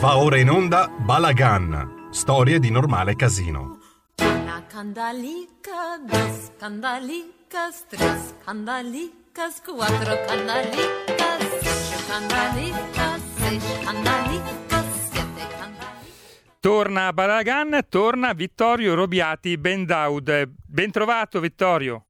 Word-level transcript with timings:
Va 0.00 0.16
ora 0.16 0.38
in 0.38 0.48
onda 0.48 0.88
Balagan, 0.88 2.08
storie 2.10 2.58
di 2.58 2.70
normale 2.70 3.16
casino. 3.16 3.76
Una 4.22 4.64
candalica, 4.66 6.00
dos 6.00 6.52
candalicas, 6.58 7.86
tres 7.86 8.34
candalicas, 8.42 9.60
cuatro 9.60 10.16
candalicas, 10.26 11.40
cinco 11.60 12.00
candalicas, 12.08 13.20
seis 13.36 13.78
candalicas, 13.84 15.10
siete 15.12 15.44
candalicas. 15.58 16.56
Torna 16.60 17.12
Balagan, 17.12 17.78
torna 17.90 18.32
Vittorio 18.32 18.94
Robiati 18.94 19.58
Bendaud. 19.58 20.50
Ben 20.66 20.90
trovato 20.90 21.40
Vittorio. 21.40 22.06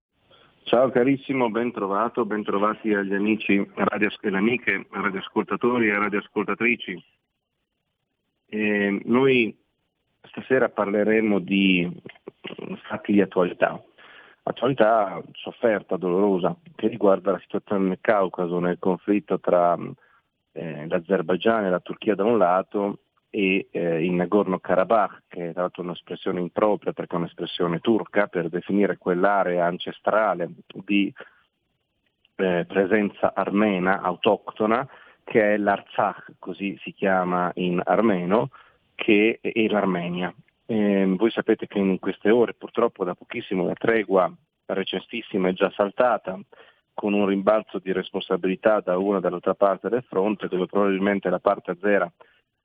Ciao 0.62 0.92
carissimo, 0.92 1.50
ben 1.50 1.72
trovato, 1.72 2.24
ben 2.24 2.44
trovati 2.44 2.94
agli 2.94 3.14
amici 3.14 3.68
radio, 3.74 4.08
e 4.20 4.30
le 4.30 4.38
amiche 4.38 4.86
radioascoltatori 4.88 5.88
e 5.88 5.98
radioascoltatrici. 5.98 7.18
Eh, 8.52 9.00
noi 9.04 9.56
stasera 10.22 10.68
parleremo 10.68 11.38
di 11.38 11.88
fatti 12.88 13.12
di 13.12 13.20
attualità, 13.20 13.80
attualità 14.42 15.22
sofferta, 15.32 15.96
dolorosa, 15.96 16.56
che 16.74 16.88
riguarda 16.88 17.30
la 17.30 17.38
situazione 17.38 17.86
nel 17.86 17.98
Caucaso, 18.00 18.58
nel 18.58 18.80
conflitto 18.80 19.38
tra 19.38 19.78
eh, 20.52 20.86
l'Azerbaigian 20.88 21.64
e 21.64 21.70
la 21.70 21.78
Turchia 21.78 22.16
da 22.16 22.24
un 22.24 22.38
lato 22.38 22.98
e 23.30 23.68
eh, 23.70 24.04
il 24.04 24.12
Nagorno-Karabakh, 24.14 25.22
che 25.28 25.50
è 25.50 25.52
l'altro 25.54 25.82
un'espressione 25.82 26.40
impropria 26.40 26.92
perché 26.92 27.14
è 27.14 27.18
un'espressione 27.18 27.78
turca 27.78 28.26
per 28.26 28.48
definire 28.48 28.98
quell'area 28.98 29.64
ancestrale 29.64 30.50
di 30.84 31.12
eh, 32.34 32.64
presenza 32.66 33.32
armena 33.32 34.00
autoctona 34.00 34.84
che 35.30 35.54
è 35.54 35.56
l'Artsakh, 35.58 36.32
così 36.40 36.76
si 36.82 36.92
chiama 36.92 37.52
in 37.54 37.80
armeno, 37.84 38.50
che 38.96 39.38
è 39.40 39.68
l'Armenia. 39.68 40.34
Eh, 40.66 41.04
voi 41.16 41.30
sapete 41.30 41.68
che 41.68 41.78
in 41.78 42.00
queste 42.00 42.30
ore 42.30 42.52
purtroppo 42.54 43.04
da 43.04 43.14
pochissimo 43.14 43.64
la 43.64 43.74
tregua 43.74 44.28
recentissima 44.66 45.48
è 45.48 45.52
già 45.52 45.70
saltata 45.70 46.36
con 46.94 47.12
un 47.12 47.26
rimbalzo 47.26 47.78
di 47.78 47.92
responsabilità 47.92 48.80
da 48.80 48.98
una 48.98 49.18
e 49.18 49.20
dall'altra 49.20 49.54
parte 49.54 49.88
del 49.88 50.02
fronte 50.02 50.48
dove 50.48 50.66
probabilmente 50.66 51.30
la 51.30 51.38
parte 51.38 51.70
azera 51.70 52.10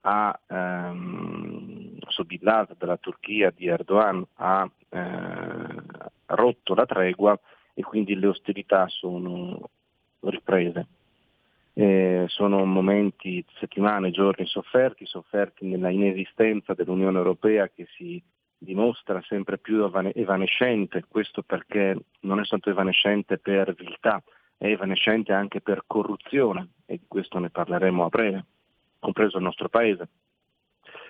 ha 0.00 0.40
ehm, 0.48 1.98
sobillato 2.08 2.74
dalla 2.76 2.96
Turchia 2.96 3.52
di 3.54 3.68
Erdogan 3.68 4.26
ha 4.34 4.68
eh, 4.88 5.82
rotto 6.26 6.74
la 6.74 6.84
tregua 6.84 7.38
e 7.74 7.82
quindi 7.82 8.18
le 8.18 8.26
ostilità 8.26 8.88
sono 8.88 9.70
riprese. 10.20 10.86
Eh, 11.78 12.24
sono 12.28 12.64
momenti, 12.64 13.44
settimane, 13.58 14.10
giorni 14.10 14.46
sofferti, 14.46 15.04
sofferti 15.04 15.66
nella 15.66 15.90
inesistenza 15.90 16.72
dell'Unione 16.72 17.18
Europea 17.18 17.68
che 17.68 17.86
si 17.98 18.22
dimostra 18.56 19.20
sempre 19.28 19.58
più 19.58 19.84
evanescente, 19.84 21.04
questo 21.06 21.42
perché 21.42 21.94
non 22.20 22.38
è 22.38 22.44
soltanto 22.44 22.70
evanescente 22.70 23.36
per 23.36 23.74
viltà, 23.74 24.22
è 24.56 24.68
evanescente 24.68 25.34
anche 25.34 25.60
per 25.60 25.82
corruzione 25.86 26.68
e 26.86 26.96
di 26.96 27.04
questo 27.06 27.38
ne 27.38 27.50
parleremo 27.50 28.06
a 28.06 28.08
breve, 28.08 28.44
compreso 28.98 29.36
il 29.36 29.42
nostro 29.42 29.68
Paese. 29.68 30.08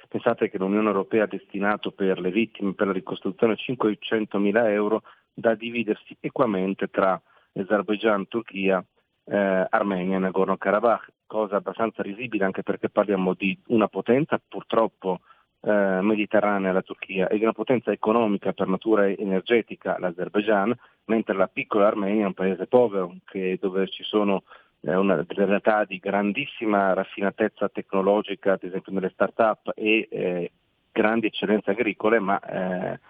Pensate 0.09 0.51
che 0.51 0.59
l'Unione 0.59 0.89
Europea 0.89 1.23
ha 1.23 1.29
destinato 1.29 1.93
per 1.93 2.19
le 2.19 2.33
vittime, 2.33 2.75
per 2.75 2.89
la 2.89 2.93
ricostruzione 2.93 3.55
500 3.55 4.37
mila 4.41 4.69
euro 4.73 5.05
da 5.33 5.55
dividersi 5.55 6.17
equamente 6.19 6.89
tra 6.89 7.23
Azerbaijan, 7.53 8.27
Turchia 8.27 8.85
eh, 9.27 9.67
Armenia 9.69 10.19
Nagorno-Karabakh, 10.19 11.13
cosa 11.27 11.57
abbastanza 11.57 12.03
risibile 12.03 12.45
anche 12.45 12.63
perché 12.63 12.89
parliamo 12.89 13.35
di 13.35 13.59
una 13.69 13.89
potenza 13.89 14.41
purtroppo 14.47 15.21
eh, 15.63 16.01
mediterranea, 16.01 16.73
la 16.73 16.83
Turchia, 16.83 17.29
e 17.29 17.37
di 17.37 17.43
una 17.43 17.53
potenza 17.53 17.91
economica 17.91 18.53
per 18.53 18.69
natura 18.69 19.09
energetica, 19.09 19.99
l'Azerbaijan, 19.99 20.75
mentre 21.07 21.35
la 21.35 21.49
piccola 21.49 21.89
Armenia 21.89 22.25
è 22.25 22.27
un 22.27 22.35
paese 22.35 22.67
povero 22.67 23.17
che, 23.25 23.59
dove 23.61 23.89
ci 23.89 24.05
sono 24.05 24.45
eh, 24.83 24.95
una, 24.95 25.23
delle 25.23 25.47
realtà 25.47 25.85
di 25.85 25.99
grandissima 25.99 26.93
raffinatezza 26.93 27.69
tecnologica, 27.69 28.53
ad 28.53 28.63
esempio 28.63 28.93
nelle 28.93 29.11
start-up, 29.11 29.73
e 29.75 30.07
eh, 30.11 30.53
grandi 30.93 31.27
eccellenze 31.27 31.73
agricole, 31.73 32.21
ma 32.21 32.39
eh, 32.41 33.01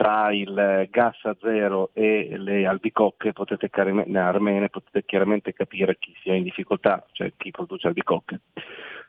tra 0.00 0.32
il 0.32 0.88
gas 0.90 1.22
a 1.24 1.36
zero 1.38 1.90
e 1.92 2.38
le 2.38 2.64
albicocche 2.64 3.34
potete 3.34 3.68
armene 3.70 4.70
potete 4.70 5.04
chiaramente 5.04 5.52
capire 5.52 5.98
chi 5.98 6.14
sia 6.22 6.32
in 6.32 6.42
difficoltà, 6.42 7.04
cioè 7.12 7.34
chi 7.36 7.50
produce 7.50 7.88
albicocche 7.88 8.40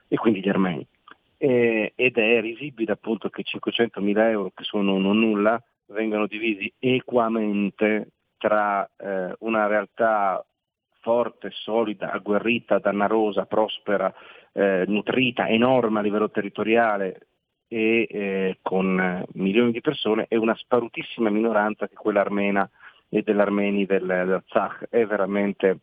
e 0.10 0.18
quindi 0.18 0.42
gli 0.42 0.50
armeni. 0.50 0.86
E, 1.38 1.94
ed 1.96 2.18
è 2.18 2.42
risibile 2.42 2.92
appunto 2.92 3.30
che 3.30 3.42
500 3.42 4.02
mila 4.02 4.30
euro, 4.30 4.52
che 4.54 4.66
sono 4.66 4.98
non 4.98 5.18
nulla, 5.18 5.64
vengano 5.86 6.28
divisi 6.28 6.70
equamente 6.78 8.10
tra 8.38 8.84
eh, 8.98 9.34
una 9.40 9.68
realtà 9.68 10.46
forte, 11.00 11.52
solida, 11.54 12.12
agguerrita, 12.12 12.80
dannarosa, 12.80 13.46
prospera, 13.46 14.14
eh, 14.52 14.84
nutrita, 14.88 15.48
enorme 15.48 16.00
a 16.00 16.02
livello 16.02 16.30
territoriale, 16.30 17.28
e 17.74 18.06
eh, 18.12 18.58
con 18.62 19.24
milioni 19.36 19.72
di 19.72 19.80
persone 19.80 20.26
e 20.28 20.36
una 20.36 20.56
sparutissima 20.56 21.30
minoranza 21.30 21.88
che 21.88 21.94
è 21.94 21.98
quella 21.98 22.20
armena 22.20 22.70
e 23.08 23.22
dell'armeni 23.22 23.86
del, 23.86 24.06
del 24.06 24.44
È 24.90 25.06
veramente 25.06 25.80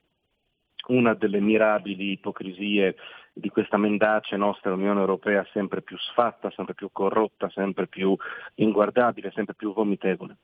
una 0.89 1.15
delle 1.15 1.41
mirabili 1.41 2.11
ipocrisie 2.11 2.95
di 3.33 3.49
questa 3.49 3.79
mendace 3.79 4.37
nostra 4.37 4.75
Unione 4.75 5.01
Europea 5.01 5.47
sempre 5.55 5.81
più 5.81 5.97
sfatta, 5.97 6.51
sempre 6.51 6.75
più 6.75 6.91
corrotta, 6.93 7.49
sempre 7.49 7.87
più 7.87 8.15
inguardabile, 8.57 9.31
sempre 9.35 9.55
più 9.55 9.73
vomitevole. 9.73 10.37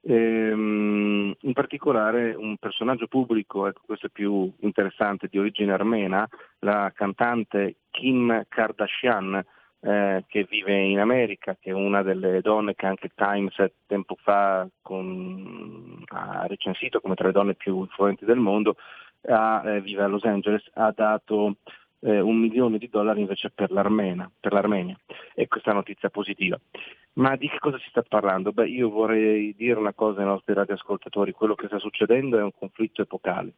Ehm, 0.00 1.32
in 1.38 1.52
particolare 1.52 2.34
un 2.34 2.56
personaggio 2.56 3.06
pubblico, 3.06 3.68
ecco 3.68 3.82
questo 3.86 4.06
è 4.06 4.10
più 4.10 4.52
interessante, 4.60 5.28
di 5.30 5.38
origine 5.38 5.72
armena, 5.72 6.28
la 6.60 6.90
cantante 6.92 7.76
Kim 7.90 8.46
Kardashian, 8.48 9.44
eh, 9.80 10.24
che 10.26 10.46
vive 10.48 10.74
in 10.74 10.98
America, 10.98 11.56
che 11.58 11.70
è 11.70 11.72
una 11.72 12.02
delle 12.02 12.40
donne 12.40 12.74
che 12.74 12.86
anche 12.86 13.10
Times 13.14 13.54
tempo 13.86 14.16
fa 14.20 14.66
con, 14.82 16.02
ha 16.06 16.46
recensito 16.46 17.00
come 17.00 17.14
tra 17.14 17.26
le 17.26 17.32
donne 17.32 17.54
più 17.54 17.80
influenti 17.80 18.24
del 18.24 18.38
mondo, 18.38 18.76
ha, 19.28 19.62
eh, 19.64 19.80
vive 19.80 20.02
a 20.02 20.06
Los 20.08 20.24
Angeles, 20.24 20.68
ha 20.74 20.92
dato 20.94 21.56
eh, 22.00 22.20
un 22.20 22.36
milione 22.36 22.78
di 22.78 22.88
dollari 22.88 23.20
invece 23.20 23.50
per, 23.50 23.68
per 23.68 24.52
l'Armenia. 24.52 24.98
E 25.34 25.46
questa 25.48 25.68
è 25.68 25.72
una 25.72 25.80
notizia 25.80 26.10
positiva. 26.10 26.58
Ma 27.14 27.34
di 27.36 27.48
che 27.48 27.58
cosa 27.58 27.78
si 27.78 27.88
sta 27.88 28.02
parlando? 28.02 28.52
Beh, 28.52 28.68
io 28.68 28.90
vorrei 28.90 29.54
dire 29.56 29.78
una 29.78 29.92
cosa 29.92 30.20
ai 30.20 30.26
nostri 30.26 30.54
radioascoltatori, 30.54 31.32
quello 31.32 31.54
che 31.54 31.66
sta 31.66 31.78
succedendo 31.78 32.38
è 32.38 32.42
un 32.42 32.52
conflitto 32.56 33.02
epocale. 33.02 33.52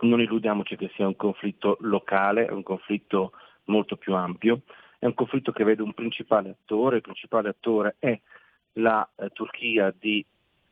Non 0.00 0.20
illudiamoci 0.20 0.76
che 0.76 0.90
sia 0.94 1.06
un 1.06 1.14
conflitto 1.14 1.76
locale, 1.80 2.46
è 2.46 2.50
un 2.50 2.62
conflitto 2.62 3.32
molto 3.64 3.96
più 3.96 4.14
ampio, 4.14 4.62
è 4.98 5.06
un 5.06 5.14
conflitto 5.14 5.52
che 5.52 5.64
vede 5.64 5.82
un 5.82 5.94
principale 5.94 6.50
attore, 6.50 6.96
il 6.96 7.02
principale 7.02 7.48
attore 7.48 7.96
è 7.98 8.18
la 8.74 9.08
eh, 9.16 9.30
Turchia 9.30 9.92
di 9.98 10.24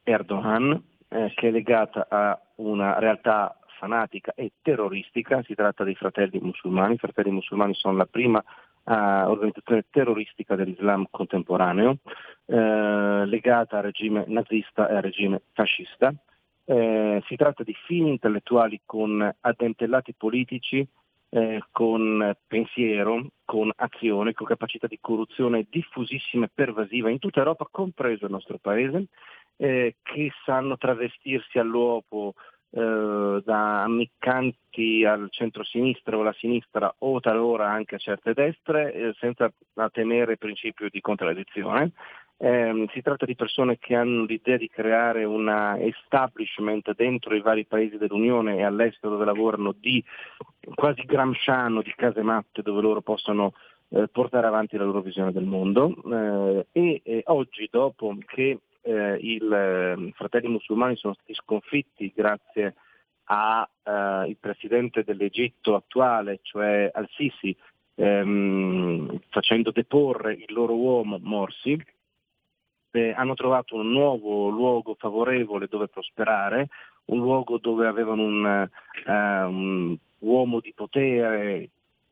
Erdogan, 0.03 0.83
eh, 1.09 1.33
che 1.35 1.49
è 1.49 1.51
legata 1.51 2.07
a 2.09 2.41
una 2.57 2.99
realtà 2.99 3.59
fanatica 3.81 4.33
e 4.35 4.53
terroristica, 4.63 5.43
si 5.43 5.55
tratta 5.55 5.85
dei 5.85 5.95
fratelli 5.95 6.39
musulmani, 6.39 6.95
i 6.95 6.99
fratelli 6.99 7.31
musulmani 7.31 7.75
sono 7.75 7.97
la 7.97 8.05
prima 8.07 8.39
uh, 8.39 8.93
organizzazione 8.93 9.87
terroristica 9.91 10.55
dell'Islam 10.55 11.07
contemporaneo, 11.11 11.97
eh, 12.45 13.25
legata 13.25 13.79
al 13.79 13.85
regime 13.85 14.25
nazista 14.27 14.89
e 14.89 14.97
al 14.97 15.03
regime 15.03 15.43
fascista. 15.53 16.13
Eh, 16.65 17.23
si 17.27 17.37
tratta 17.37 17.65
di 17.65 17.75
fini 17.87 18.11
intellettuali 18.11 18.81
con 18.85 19.35
addentellati 19.41 20.15
politici 20.17 20.87
eh, 21.31 21.63
con 21.71 22.37
pensiero, 22.47 23.27
con 23.45 23.71
azione, 23.77 24.33
con 24.33 24.47
capacità 24.47 24.87
di 24.87 24.99
corruzione 25.01 25.67
diffusissima 25.69 26.47
e 26.47 26.51
pervasiva 26.53 27.11
in 27.11 27.19
tutta 27.19 27.39
Europa, 27.39 27.69
compreso 27.71 28.27
il 28.27 28.33
nostro 28.33 28.59
paese, 28.59 29.07
eh, 29.57 29.97
che 30.03 30.31
sanno 30.45 30.77
travestirsi 30.77 31.59
all'uopo 31.59 32.35
eh, 32.73 33.43
da 33.45 33.83
ammiccanti 33.83 35.05
al 35.05 35.27
centro-sinistra 35.31 36.17
o 36.17 36.21
alla 36.21 36.33
sinistra 36.35 36.95
o 36.99 37.19
talora 37.19 37.69
anche 37.69 37.97
a 37.97 37.99
certe 37.99 38.33
destre, 38.33 38.93
eh, 38.93 39.13
senza 39.19 39.53
temere 39.91 40.33
il 40.33 40.39
principio 40.39 40.89
di 40.89 41.01
contraddizione. 41.01 41.91
Eh, 42.37 42.87
si 42.93 43.03
tratta 43.03 43.27
di 43.27 43.35
persone 43.35 43.77
che 43.79 43.95
hanno 43.95 44.25
l'idea 44.25 44.57
di 44.57 44.69
creare 44.69 45.25
un 45.25 45.49
establishment 45.81 46.95
dentro 46.95 47.35
i 47.35 47.43
vari 47.43 47.67
paesi 47.67 47.99
dell'Unione 47.99 48.57
e 48.57 48.63
all'estero 48.63 49.13
dove 49.13 49.27
lavorano 49.27 49.75
di 49.79 50.03
quasi 50.75 51.03
gramsciano, 51.05 51.83
di 51.83 51.93
casematte 51.95 52.63
dove 52.63 52.81
loro 52.81 53.03
possono 53.03 53.53
eh, 53.89 54.07
portare 54.07 54.47
avanti 54.47 54.77
la 54.77 54.85
loro 54.85 55.03
visione 55.03 55.33
del 55.33 55.45
mondo. 55.45 55.93
E, 56.73 57.23
oggi 57.27 57.69
dopo 57.71 58.17
che 58.27 58.61
eh, 58.83 59.17
i 59.17 59.39
ehm, 59.41 60.13
fratelli 60.13 60.49
musulmani 60.49 60.97
sono 60.97 61.15
stati 61.15 61.35
sconfitti 61.35 62.13
grazie 62.15 62.75
al 63.25 63.69
eh, 63.83 64.37
presidente 64.39 65.05
dell'Egitto 65.05 65.75
attuale, 65.75 66.41
cioè 66.43 66.91
al-Sisi, 66.93 67.57
ehm, 67.95 69.21
facendo 69.29 69.71
deporre 69.71 70.33
il 70.35 70.53
loro 70.53 70.75
uomo 70.75 71.19
Morsi, 71.21 71.79
eh, 72.93 73.13
hanno 73.17 73.35
trovato 73.35 73.77
un 73.77 73.91
nuovo 73.91 74.49
luogo 74.49 74.97
favorevole 74.99 75.67
dove 75.69 75.89
prosperare, 75.89 76.69
un 77.07 77.19
luogo 77.19 77.59
dove 77.59 77.87
avevano 77.87 78.23
un, 78.23 78.69
uh, 79.07 79.11
un 79.13 79.97
uomo 80.19 80.61
di 80.61 80.73
potere 80.75 81.71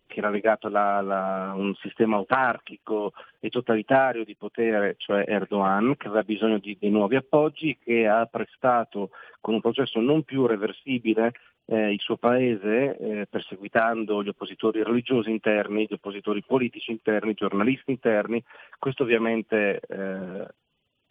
che 0.09 0.19
era 0.19 0.31
legato 0.31 0.69
a 0.73 1.53
un 1.55 1.75
sistema 1.77 2.17
autarchico 2.17 3.13
e 3.39 3.51
totalitario 3.51 4.25
di 4.25 4.35
potere, 4.35 4.95
cioè 4.97 5.25
Erdogan, 5.29 5.95
che 5.97 6.09
aveva 6.09 6.23
bisogno 6.25 6.59
di, 6.59 6.77
di 6.81 6.89
nuovi 6.89 7.15
appoggi, 7.15 7.79
che 7.79 8.09
ha 8.09 8.27
prestato 8.27 9.11
con 9.41 9.55
un 9.55 9.61
processo 9.61 10.01
non 10.01 10.25
più 10.25 10.47
reversibile 10.47 11.33
eh, 11.67 11.93
il 11.93 12.01
suo 12.01 12.17
paese, 12.17 12.97
eh, 12.97 13.27
perseguitando 13.27 14.23
gli 14.25 14.29
oppositori 14.29 14.83
religiosi 14.83 15.31
interni, 15.31 15.87
gli 15.87 15.93
oppositori 15.93 16.43
politici 16.43 16.91
interni, 16.91 17.33
i 17.33 17.35
giornalisti 17.35 17.91
interni. 17.91 18.43
Questo 18.79 19.03
ovviamente 19.03 19.81
eh, 19.87 20.47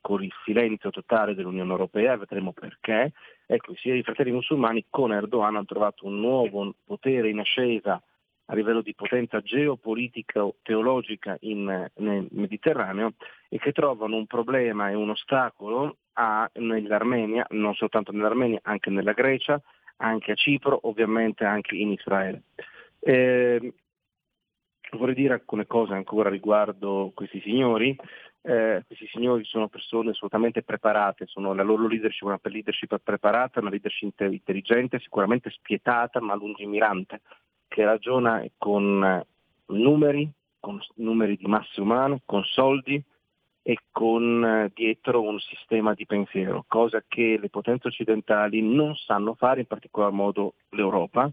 con 0.01 0.23
il 0.23 0.31
silenzio 0.43 0.89
totale 0.89 1.35
dell'Unione 1.35 1.69
Europea, 1.69 2.17
vedremo 2.17 2.53
perché, 2.53 3.11
ecco, 3.45 3.75
sia 3.75 3.93
i 3.93 4.03
fratelli 4.03 4.31
musulmani 4.31 4.85
con 4.89 5.13
Erdogan 5.13 5.55
hanno 5.55 5.65
trovato 5.65 6.07
un 6.07 6.19
nuovo 6.19 6.73
potere 6.83 7.29
in 7.29 7.39
ascesa 7.39 8.01
a 8.47 8.55
livello 8.55 8.81
di 8.81 8.93
potenza 8.93 9.41
geopolitica 9.41 10.43
o 10.43 10.55
teologica 10.61 11.37
in, 11.41 11.89
nel 11.95 12.27
Mediterraneo 12.31 13.13
e 13.49 13.57
che 13.57 13.71
trovano 13.71 14.15
un 14.15 14.25
problema 14.25 14.89
e 14.89 14.95
un 14.95 15.09
ostacolo 15.09 15.97
a, 16.13 16.49
nell'Armenia, 16.55 17.45
non 17.51 17.73
soltanto 17.75 18.11
nell'Armenia, 18.11 18.59
anche 18.63 18.89
nella 18.89 19.13
Grecia, 19.13 19.61
anche 19.97 20.31
a 20.31 20.35
Cipro, 20.35 20.79
ovviamente 20.83 21.43
anche 21.43 21.75
in 21.75 21.91
Israele. 21.91 22.43
Eh, 22.99 23.73
vorrei 24.91 25.15
dire 25.15 25.33
alcune 25.33 25.65
cose 25.65 25.93
ancora 25.93 26.29
riguardo 26.29 27.11
questi 27.13 27.41
signori 27.41 27.95
eh, 28.47 28.83
questi 28.87 29.07
signori 29.07 29.43
sono 29.43 29.67
persone 29.67 30.11
assolutamente 30.11 30.63
preparate, 30.63 31.25
sono, 31.27 31.53
la 31.53 31.63
loro 31.63 31.85
leadership 31.85 32.23
è 32.23 32.27
una 32.27 32.39
leadership 32.43 32.97
preparata, 33.03 33.59
una 33.59 33.69
leadership 33.69 34.21
intelligente, 34.21 34.99
sicuramente 34.99 35.49
spietata 35.49 36.21
ma 36.21 36.33
lungimirante, 36.33 37.19
che 37.67 37.83
ragiona 37.85 38.43
con 38.57 39.03
eh, 39.03 39.25
numeri, 39.73 40.29
con 40.59 40.79
numeri 40.95 41.37
di 41.37 41.45
masse 41.45 41.81
umane, 41.81 42.21
con 42.25 42.43
soldi 42.43 43.01
e 43.61 43.77
con 43.91 44.43
eh, 44.45 44.71
dietro 44.73 45.21
un 45.21 45.39
sistema 45.39 45.93
di 45.93 46.05
pensiero, 46.05 46.63
cosa 46.67 47.03
che 47.07 47.37
le 47.39 47.49
potenze 47.49 47.89
occidentali 47.89 48.61
non 48.61 48.95
sanno 48.95 49.33
fare, 49.33 49.61
in 49.61 49.67
particolar 49.67 50.11
modo 50.11 50.53
l'Europa, 50.69 51.29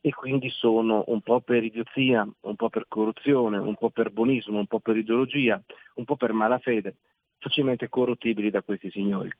e 0.00 0.12
quindi 0.12 0.48
sono 0.50 1.04
un 1.08 1.20
po' 1.22 1.40
per 1.40 1.64
idiozia, 1.64 2.28
un 2.40 2.56
po' 2.56 2.68
per 2.68 2.86
corruzione, 2.88 3.58
un 3.58 3.74
po' 3.74 3.90
per 3.90 4.10
buonismo, 4.10 4.58
un 4.58 4.66
po' 4.66 4.80
per 4.80 4.96
ideologia, 4.96 5.60
un 5.94 6.04
po' 6.04 6.16
per 6.16 6.32
malafede, 6.32 6.96
facilmente 7.38 7.88
corruttibili 7.88 8.50
da 8.50 8.62
questi 8.62 8.90
signori. 8.90 9.30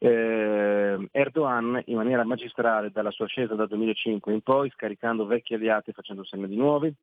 Eh, 0.00 1.08
Erdogan 1.10 1.82
in 1.86 1.96
maniera 1.96 2.24
magistrale 2.24 2.90
dalla 2.90 3.10
sua 3.10 3.24
ascesa 3.24 3.54
dal 3.54 3.68
2005 3.68 4.32
in 4.32 4.42
poi, 4.42 4.70
scaricando 4.70 5.26
vecchi 5.26 5.54
alleati 5.54 5.90
e 5.90 5.92
facendo 5.92 6.24
segno 6.24 6.46
di 6.46 6.56
nuovi, 6.56 6.94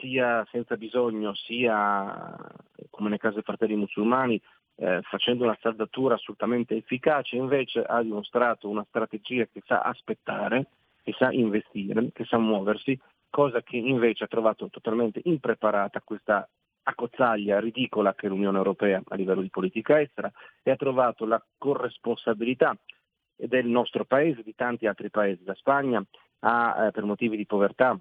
sia 0.00 0.46
senza 0.50 0.76
bisogno, 0.76 1.34
sia 1.34 2.36
come 2.90 3.10
nel 3.10 3.18
caso 3.18 3.34
dei 3.34 3.42
fratelli 3.42 3.76
musulmani, 3.76 4.40
eh, 4.76 5.00
facendo 5.02 5.44
una 5.44 5.58
saldatura 5.60 6.14
assolutamente 6.14 6.76
efficace, 6.76 7.36
invece 7.36 7.82
ha 7.82 8.02
dimostrato 8.02 8.68
una 8.68 8.84
strategia 8.88 9.46
che 9.46 9.62
sa 9.66 9.80
aspettare, 9.80 10.66
che 11.02 11.12
sa 11.18 11.30
investire, 11.32 12.10
che 12.12 12.24
sa 12.24 12.38
muoversi, 12.38 12.98
cosa 13.30 13.62
che 13.62 13.76
invece 13.76 14.24
ha 14.24 14.28
trovato 14.28 14.68
totalmente 14.68 15.20
impreparata 15.24 16.00
questa 16.00 16.48
accozzaglia 16.88 17.60
ridicola 17.60 18.14
che 18.14 18.28
l'Unione 18.28 18.56
Europea 18.56 19.02
a 19.06 19.14
livello 19.14 19.42
di 19.42 19.50
politica 19.50 20.00
estera 20.00 20.30
e 20.62 20.70
ha 20.70 20.76
trovato 20.76 21.26
la 21.26 21.42
corresponsabilità 21.58 22.76
del 23.36 23.66
nostro 23.66 24.04
paese, 24.04 24.42
di 24.42 24.54
tanti 24.54 24.86
altri 24.86 25.10
paesi. 25.10 25.44
La 25.44 25.54
Spagna 25.54 26.02
ha 26.40 26.86
eh, 26.86 26.90
per 26.90 27.04
motivi 27.04 27.36
di 27.36 27.46
povertà 27.46 27.98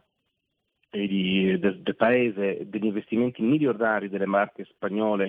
del, 0.89 1.59
del, 1.59 1.95
paese 1.95 2.67
degli 2.67 2.85
investimenti 2.85 3.41
miliardari 3.41 4.09
delle, 4.09 4.25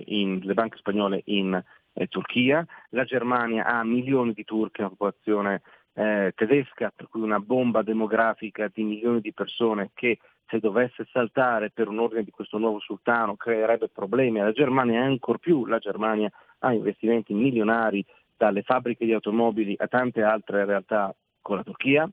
in, 0.06 0.38
delle 0.38 0.54
banche 0.54 0.76
spagnole 0.76 1.22
in 1.26 1.62
eh, 1.94 2.06
Turchia, 2.06 2.64
la 2.90 3.04
Germania 3.04 3.64
ha 3.64 3.82
milioni 3.84 4.32
di 4.32 4.44
turchi, 4.44 4.81
una 4.81 4.90
popolazione 4.90 5.62
eh, 5.94 6.32
tedesca, 6.34 6.93
per 6.94 7.08
cui 7.08 7.22
una 7.22 7.40
bomba 7.40 7.82
demografica 7.82 8.70
di 8.72 8.84
milioni 8.84 9.20
di 9.20 9.32
persone 9.32 9.90
che 9.94 10.19
se 10.49 10.59
dovesse 10.59 11.06
saltare 11.12 11.71
per 11.71 11.89
un 11.89 11.99
ordine 11.99 12.25
di 12.25 12.31
questo 12.31 12.59
nuovo 12.59 12.81
sultano 12.81 13.37
creerebbe 13.37 13.89
problemi 13.89 14.41
alla 14.41 14.53
Germania 14.53 15.00
e 15.00 15.05
ancor 15.05 15.39
più 15.39 15.67
la 15.67 15.79
Germania 15.79 16.31
ha 16.61 16.73
investimenti 16.73 17.35
milionari 17.35 18.05
dalle 18.37 18.62
fabbriche 18.62 19.05
di 19.05 19.12
automobili 19.12 19.75
a 19.79 19.87
tante 19.89 20.23
altre 20.23 20.65
realtà 20.65 21.15
con 21.41 21.56
la 21.56 21.62
Turchia. 21.62 22.09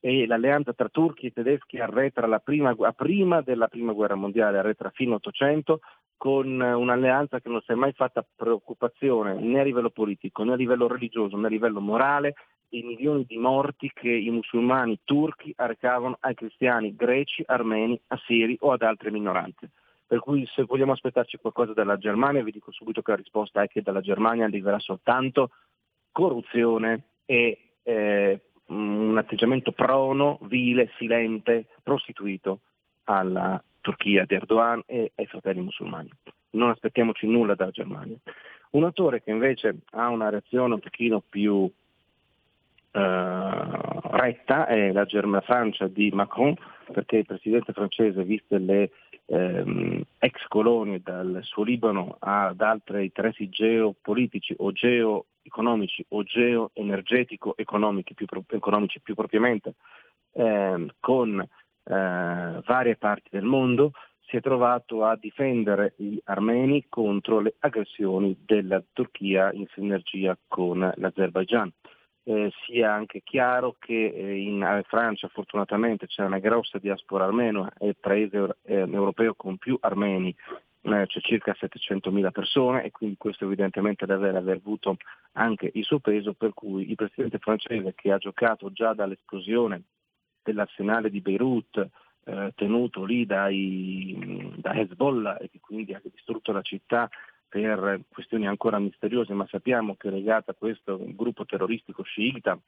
E 0.00 0.26
l'alleanza 0.26 0.72
tra 0.74 0.88
turchi 0.88 1.26
e 1.26 1.32
tedeschi 1.32 1.78
arretra 1.80 2.38
prima, 2.38 2.72
prima 2.94 3.40
della 3.40 3.66
prima 3.66 3.92
guerra 3.92 4.14
mondiale, 4.14 4.58
arretra 4.58 4.90
fino 4.90 5.10
all'Ottocento 5.10 5.80
con 6.16 6.60
un'alleanza 6.60 7.40
che 7.40 7.48
non 7.48 7.60
si 7.62 7.72
è 7.72 7.74
mai 7.74 7.92
fatta 7.92 8.26
preoccupazione 8.36 9.34
né 9.34 9.60
a 9.60 9.62
livello 9.62 9.90
politico 9.90 10.42
né 10.42 10.52
a 10.52 10.56
livello 10.56 10.88
religioso 10.88 11.36
né 11.36 11.46
a 11.46 11.50
livello 11.50 11.80
morale 11.80 12.34
i 12.70 12.82
milioni 12.82 13.24
di 13.26 13.36
morti 13.38 13.90
che 13.92 14.10
i 14.10 14.30
musulmani 14.30 14.98
turchi 15.04 15.52
arrecavano 15.56 16.16
ai 16.20 16.34
cristiani 16.34 16.94
greci, 16.94 17.42
armeni, 17.46 17.98
assiri 18.08 18.56
o 18.60 18.72
ad 18.72 18.82
altre 18.82 19.10
minoranze. 19.10 19.70
Per 20.06 20.20
cui 20.20 20.46
se 20.54 20.64
vogliamo 20.64 20.92
aspettarci 20.92 21.36
qualcosa 21.36 21.72
dalla 21.72 21.98
Germania, 21.98 22.42
vi 22.42 22.52
dico 22.52 22.70
subito 22.72 23.02
che 23.02 23.10
la 23.10 23.16
risposta 23.18 23.62
è 23.62 23.68
che 23.68 23.82
dalla 23.82 24.00
Germania 24.00 24.46
arriverà 24.46 24.78
soltanto 24.78 25.50
corruzione 26.10 27.04
e 27.26 27.72
eh, 27.82 28.40
un 28.68 29.16
atteggiamento 29.18 29.72
prono, 29.72 30.38
vile, 30.42 30.90
silente, 30.96 31.66
prostituito 31.82 32.60
alla 33.04 33.62
Turchia 33.80 34.24
di 34.26 34.34
Erdogan 34.34 34.82
e 34.86 35.12
ai 35.14 35.26
fratelli 35.26 35.60
musulmani. 35.60 36.10
Non 36.50 36.70
aspettiamoci 36.70 37.26
nulla 37.26 37.54
dalla 37.54 37.70
Germania. 37.70 38.16
Un 38.70 38.84
attore 38.84 39.22
che 39.22 39.30
invece 39.30 39.80
ha 39.92 40.08
una 40.08 40.28
reazione 40.28 40.74
un 40.74 40.80
pochino 40.80 41.22
più 41.26 41.70
retta 42.98 44.66
è 44.66 44.92
la 44.92 45.04
Germania 45.04 45.40
Francia 45.40 45.86
di 45.86 46.10
Macron, 46.12 46.54
perché 46.92 47.18
il 47.18 47.26
presidente 47.26 47.72
francese, 47.72 48.22
viste 48.24 48.58
le 48.58 48.90
ehm, 49.26 50.02
ex 50.18 50.46
colonie 50.48 51.00
dal 51.02 51.40
suo 51.42 51.62
Libano 51.62 52.16
ad 52.18 52.60
altri 52.60 53.04
interessi 53.04 53.48
geopolitici 53.48 54.54
o 54.58 54.72
geoeconomici 54.72 56.04
o 56.08 56.22
geoenergetico-economici 56.22 58.14
più, 58.14 58.26
economici 58.48 59.00
più 59.00 59.14
propriamente, 59.14 59.74
ehm, 60.32 60.88
con 61.00 61.40
eh, 61.40 61.48
varie 61.84 62.96
parti 62.96 63.28
del 63.30 63.44
mondo, 63.44 63.92
si 64.28 64.36
è 64.36 64.40
trovato 64.42 65.04
a 65.04 65.16
difendere 65.16 65.94
gli 65.96 66.18
armeni 66.24 66.84
contro 66.90 67.40
le 67.40 67.54
aggressioni 67.60 68.36
della 68.44 68.82
Turchia 68.92 69.50
in 69.52 69.66
sinergia 69.72 70.36
con 70.46 70.92
l'Azerbaigian 70.96 71.72
eh, 72.28 72.52
sia 72.66 72.92
anche 72.92 73.22
chiaro 73.24 73.76
che 73.78 74.12
eh, 74.14 74.36
in 74.36 74.62
eh, 74.62 74.82
Francia 74.86 75.28
fortunatamente 75.28 76.06
c'è 76.06 76.22
una 76.24 76.38
grossa 76.38 76.78
diaspora 76.78 77.24
armena, 77.24 77.72
è 77.78 77.86
il 77.86 77.96
paese 77.98 78.58
eh, 78.64 78.80
europeo 78.80 79.34
con 79.34 79.56
più 79.56 79.78
armeni, 79.80 80.36
eh, 80.82 81.06
c'è 81.06 81.20
circa 81.20 81.56
700.000 81.58 82.30
persone 82.30 82.82
e 82.82 82.90
quindi 82.90 83.16
questo 83.16 83.46
evidentemente 83.46 84.04
deve 84.04 84.28
aver 84.28 84.56
avuto 84.56 84.98
anche 85.32 85.70
il 85.72 85.84
suo 85.84 86.00
peso, 86.00 86.34
per 86.34 86.52
cui 86.52 86.90
il 86.90 86.96
presidente 86.96 87.38
francese 87.38 87.94
che 87.94 88.12
ha 88.12 88.18
giocato 88.18 88.70
già 88.72 88.92
dall'esplosione 88.92 89.84
dell'arsenale 90.42 91.08
di 91.08 91.22
Beirut 91.22 91.88
tenuto 92.56 93.04
lì 93.04 93.24
dai, 93.24 94.52
da 94.58 94.74
Hezbollah 94.74 95.38
e 95.38 95.48
che 95.48 95.60
quindi 95.60 95.94
ha 95.94 96.00
distrutto 96.04 96.52
la 96.52 96.60
città 96.60 97.08
per 97.48 98.02
questioni 98.08 98.46
ancora 98.46 98.78
misteriose, 98.78 99.32
ma 99.32 99.46
sappiamo 99.48 99.96
che 99.96 100.08
è 100.08 100.10
legata 100.10 100.50
a 100.52 100.54
questo 100.54 100.98
gruppo 101.14 101.44
terroristico 101.44 102.02
sciita 102.02 102.58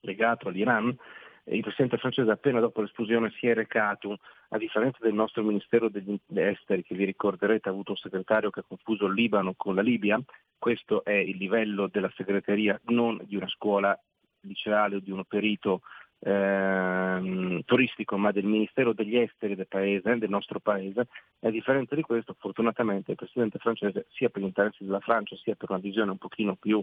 legato 0.00 0.48
all'Iran, 0.48 0.96
il 1.44 1.62
presidente 1.62 1.98
francese 1.98 2.30
appena 2.30 2.60
dopo 2.60 2.80
l'esplosione 2.80 3.30
si 3.30 3.46
è 3.46 3.54
recato, 3.54 4.18
a 4.50 4.58
differenza 4.58 4.98
del 5.00 5.14
nostro 5.14 5.42
Ministero 5.42 5.88
degli 5.88 6.18
Esteri, 6.34 6.82
che 6.82 6.94
vi 6.94 7.04
ricorderete 7.04 7.68
ha 7.68 7.72
avuto 7.72 7.92
un 7.92 7.96
segretario 7.96 8.50
che 8.50 8.60
ha 8.60 8.64
confuso 8.66 9.06
il 9.06 9.14
Libano 9.14 9.54
con 9.56 9.74
la 9.74 9.82
Libia, 9.82 10.20
questo 10.58 11.04
è 11.04 11.12
il 11.12 11.36
livello 11.36 11.88
della 11.88 12.12
segreteria 12.14 12.78
non 12.84 13.20
di 13.24 13.36
una 13.36 13.48
scuola 13.48 13.98
liceale 14.42 14.96
o 14.96 15.00
di 15.00 15.10
un 15.10 15.24
perito 15.24 15.82
eh, 16.20 17.62
turistico 17.64 18.16
ma 18.16 18.30
del 18.30 18.44
Ministero 18.44 18.92
degli 18.92 19.16
Esteri 19.16 19.54
del 19.54 19.68
paese, 19.68 20.18
del 20.18 20.28
nostro 20.28 20.60
paese, 20.60 21.08
e 21.38 21.48
a 21.48 21.50
differenza 21.50 21.94
di 21.94 22.02
questo 22.02 22.36
fortunatamente 22.38 23.12
il 23.12 23.16
Presidente 23.16 23.58
francese 23.58 24.06
sia 24.10 24.28
per 24.28 24.42
gli 24.42 24.46
interessi 24.46 24.84
della 24.84 25.00
Francia 25.00 25.36
sia 25.36 25.54
per 25.54 25.70
una 25.70 25.80
visione 25.80 26.10
un 26.10 26.18
pochino 26.18 26.56
più 26.56 26.82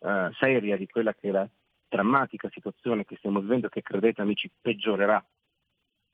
eh, 0.00 0.30
seria 0.38 0.76
di 0.76 0.86
quella 0.86 1.14
che 1.14 1.28
è 1.28 1.32
la 1.32 1.48
drammatica 1.88 2.48
situazione 2.50 3.04
che 3.04 3.16
stiamo 3.16 3.40
vivendo 3.40 3.68
che 3.68 3.82
credete 3.82 4.20
amici 4.20 4.50
peggiorerà 4.60 5.24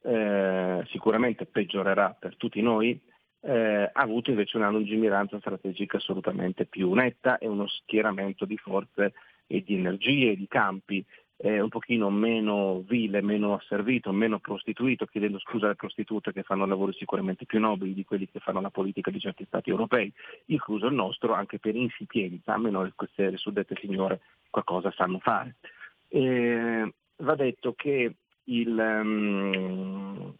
eh, 0.02 0.84
sicuramente 0.88 1.46
peggiorerà 1.46 2.16
per 2.18 2.36
tutti 2.36 2.60
noi, 2.60 3.00
eh, 3.40 3.90
ha 3.92 4.00
avuto 4.00 4.30
invece 4.30 4.56
una 4.56 4.70
lungimiranza 4.70 5.38
strategica 5.38 5.96
assolutamente 5.96 6.66
più 6.66 6.92
netta 6.92 7.38
e 7.38 7.46
uno 7.46 7.66
schieramento 7.68 8.44
di 8.44 8.56
forze 8.56 9.14
e 9.46 9.62
di 9.62 9.74
energie 9.74 10.32
e 10.32 10.36
di 10.36 10.46
campi 10.48 11.04
eh, 11.44 11.60
un 11.60 11.68
pochino 11.68 12.08
meno 12.08 12.84
vile, 12.86 13.20
meno 13.20 13.54
asservito, 13.54 14.12
meno 14.12 14.38
prostituito, 14.38 15.06
chiedendo 15.06 15.40
scusa 15.40 15.66
alle 15.66 15.74
prostitute 15.74 16.32
che 16.32 16.44
fanno 16.44 16.66
lavori 16.66 16.92
sicuramente 16.92 17.46
più 17.46 17.58
nobili 17.58 17.94
di 17.94 18.04
quelli 18.04 18.28
che 18.30 18.38
fanno 18.38 18.60
la 18.60 18.70
politica 18.70 19.10
di 19.10 19.18
certi 19.18 19.44
stati 19.46 19.68
europei, 19.70 20.12
incluso 20.46 20.86
il 20.86 20.94
nostro, 20.94 21.32
anche 21.34 21.58
per 21.58 21.74
insipienza, 21.74 22.54
almeno 22.54 22.88
queste 22.94 23.36
suddette 23.38 23.76
signore 23.80 24.20
qualcosa 24.50 24.92
sanno 24.92 25.18
fare. 25.18 25.56
Eh, 26.06 26.92
va 27.16 27.34
detto 27.34 27.72
che 27.72 28.14
il, 28.44 28.78
um, 28.78 30.32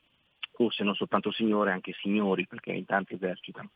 forse 0.52 0.84
non 0.84 0.94
soltanto 0.94 1.32
signore, 1.32 1.72
anche 1.72 1.94
signori, 1.94 2.46
perché 2.46 2.70
in 2.70 2.84
tanti 2.84 3.14
esercitano. 3.14 3.70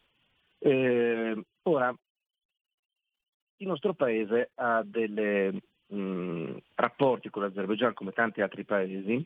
Eh, 0.60 1.44
ora, 1.62 1.92
il 3.56 3.66
nostro 3.66 3.94
paese 3.94 4.50
ha 4.54 4.84
dei 5.86 6.62
rapporti 6.74 7.30
con 7.30 7.42
l'Azerbaigian 7.42 7.94
come 7.94 8.12
tanti 8.12 8.40
altri 8.40 8.64
paesi. 8.64 9.24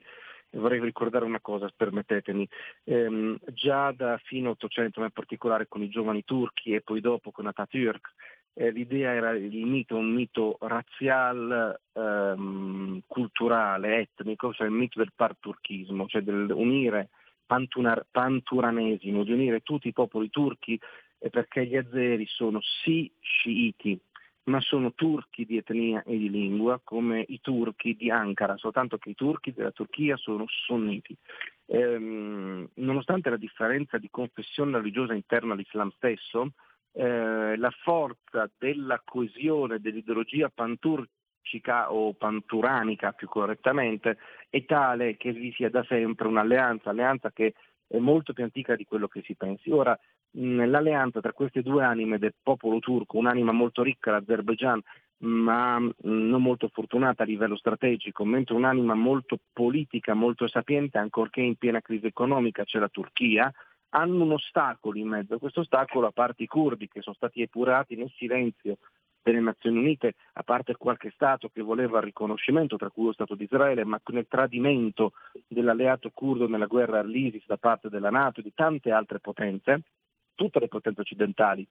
Vorrei 0.53 0.81
ricordare 0.81 1.25
una 1.25 1.41
cosa, 1.41 1.71
permettetemi, 1.75 2.49
ehm, 2.85 3.39
già 3.53 3.93
da 3.93 4.19
fine 4.19 4.49
800, 4.49 4.99
ma 4.99 5.07
in 5.07 5.13
particolare 5.13 5.69
con 5.69 5.83
i 5.83 5.89
giovani 5.89 6.25
turchi 6.25 6.75
e 6.75 6.81
poi 6.81 7.01
dopo 7.01 7.31
con 7.31 7.47
Atatürk, 7.47 8.13
eh, 8.55 8.71
l'idea 8.73 9.13
era 9.13 9.31
il 9.31 9.65
mito, 9.65 9.97
un 9.97 10.13
mito 10.13 10.59
razziale, 10.61 11.83
ehm, 11.93 13.03
culturale, 13.07 13.99
etnico, 13.99 14.53
cioè 14.53 14.67
il 14.67 14.73
mito 14.73 14.99
del 14.99 15.13
parturchismo, 15.15 16.07
cioè 16.09 16.23
del 16.23 16.51
unire 16.51 17.11
pantunar- 17.47 18.07
panturanesimo, 18.11 19.23
di 19.23 19.33
unire 19.33 19.61
tutti 19.61 19.89
i 19.89 19.93
popoli 19.93 20.31
turchi 20.31 20.79
eh, 21.19 21.31
perché 21.31 21.67
gli 21.67 21.77
azeri 21.77 22.27
sono 22.27 22.61
sì 22.61 23.11
sciiti, 23.21 24.01
ma 24.45 24.61
sono 24.61 24.93
turchi 24.95 25.45
di 25.45 25.59
etnia 25.59 26.03
e 26.03 26.17
di 26.17 26.31
lingua 26.31 26.81
come 26.83 27.25
i 27.29 27.41
turchi 27.41 27.95
di 27.95 28.11
Ankara, 28.11 28.57
soltanto 28.57 28.99
che 28.99 29.11
i 29.11 29.15
turchi 29.15 29.53
della 29.53 29.71
Turchia 29.71 30.17
sono 30.17 30.45
sunniti. 30.49 31.17
Ehm, 31.67 32.69
nonostante 32.75 33.31
la 33.31 33.37
differenza 33.37 33.99
di 33.99 34.09
confessione 34.11 34.79
religiosa 34.79 35.15
interna 35.15 35.53
all'Islam 35.53 35.91
stesso, 35.91 36.53
eh, 36.93 37.57
la 37.57 37.71
forza 37.83 38.51
della 38.59 39.01
coesione 39.05 39.79
dell'ideologia 39.79 40.51
panturcica 40.53 41.93
o 41.93 42.15
panturanica 42.15 43.13
più 43.13 43.29
correttamente 43.29 44.19
è 44.49 44.65
tale 44.65 45.17
che 45.17 45.33
vi 45.33 45.53
sia 45.53 45.71
da 45.71 45.85
sempre 45.85 46.27
un'alleanza, 46.27 46.91
alleanza 46.91 47.31
che 47.31 47.55
è 47.87 47.99
molto 47.99 48.33
più 48.33 48.45
antica 48.45 48.75
di 48.75 48.85
quello 48.85 49.09
che 49.09 49.23
si 49.25 49.35
pensi. 49.35 49.71
Ora, 49.71 49.99
l'alleanza 50.33 51.21
tra 51.21 51.33
queste 51.33 51.63
due 51.63 51.85
anime 51.85 52.19
del 52.19 52.35
popolo 52.43 52.79
turco, 52.79 53.19
un'anima 53.19 53.53
molto 53.53 53.83
ricca, 53.83 54.13
l'Azerbaijan, 54.13 54.81
ma 55.19 55.79
non 55.79 56.43
molto 56.43 56.69
fortunata 56.69 57.23
a 57.23 57.27
livello 57.27 57.57
strategico, 57.57 58.25
mentre 58.25 58.55
un'anima 58.55 58.95
molto 58.95 59.39
politica, 59.53 60.15
molto 60.15 60.47
sapiente, 60.49 60.99
ancorché 60.99 61.41
in 61.41 61.57
piena 61.57 61.81
crisi 61.81 62.07
economica, 62.07 62.65
c'è 62.65 62.79
la 62.79 62.89
Turchia, 62.89 63.53
hanno 63.91 64.25
un 64.25 64.33
ostacolo 64.33 64.99
in 64.99 65.09
mezzo. 65.09 65.39
Questo 65.39 65.61
ostacolo, 65.61 66.07
a 66.07 66.13
parte 66.13 66.45
i 66.45 66.47
curdi 66.47 66.89
che 66.89 67.03
sono 67.03 67.17
stati 67.17 67.43
epurati 67.43 67.97
nel 67.97 68.11
silenzio 68.17 68.79
delle 69.23 69.41
Nazioni 69.41 69.79
Unite, 69.79 70.15
a 70.35 70.43
parte 70.43 70.77
qualche 70.77 71.11
Stato 71.11 71.51
che 71.51 71.61
voleva 71.61 71.99
il 71.99 72.05
riconoscimento, 72.05 72.77
tra 72.77 72.89
cui 72.89 73.05
lo 73.05 73.13
Stato 73.13 73.35
di 73.35 73.45
Israele, 73.45 73.85
ma 73.85 74.01
il 74.03 74.27
tradimento 74.27 75.13
dell'alleato 75.47 76.11
curdo 76.15 76.49
nella 76.49 76.67
guerra 76.67 77.01
all'ISIS 77.01 77.45
da 77.47 77.59
parte 77.59 77.91
della 77.91 78.11
Nato 78.11 78.41
e 78.41 78.43
di 78.43 78.53
tante 78.55 78.91
altre 78.91 79.21
potenze, 79.21 79.83
tutte 80.41 80.59
le 80.59 80.69
potenze 80.69 81.03
occidentali 81.03 81.69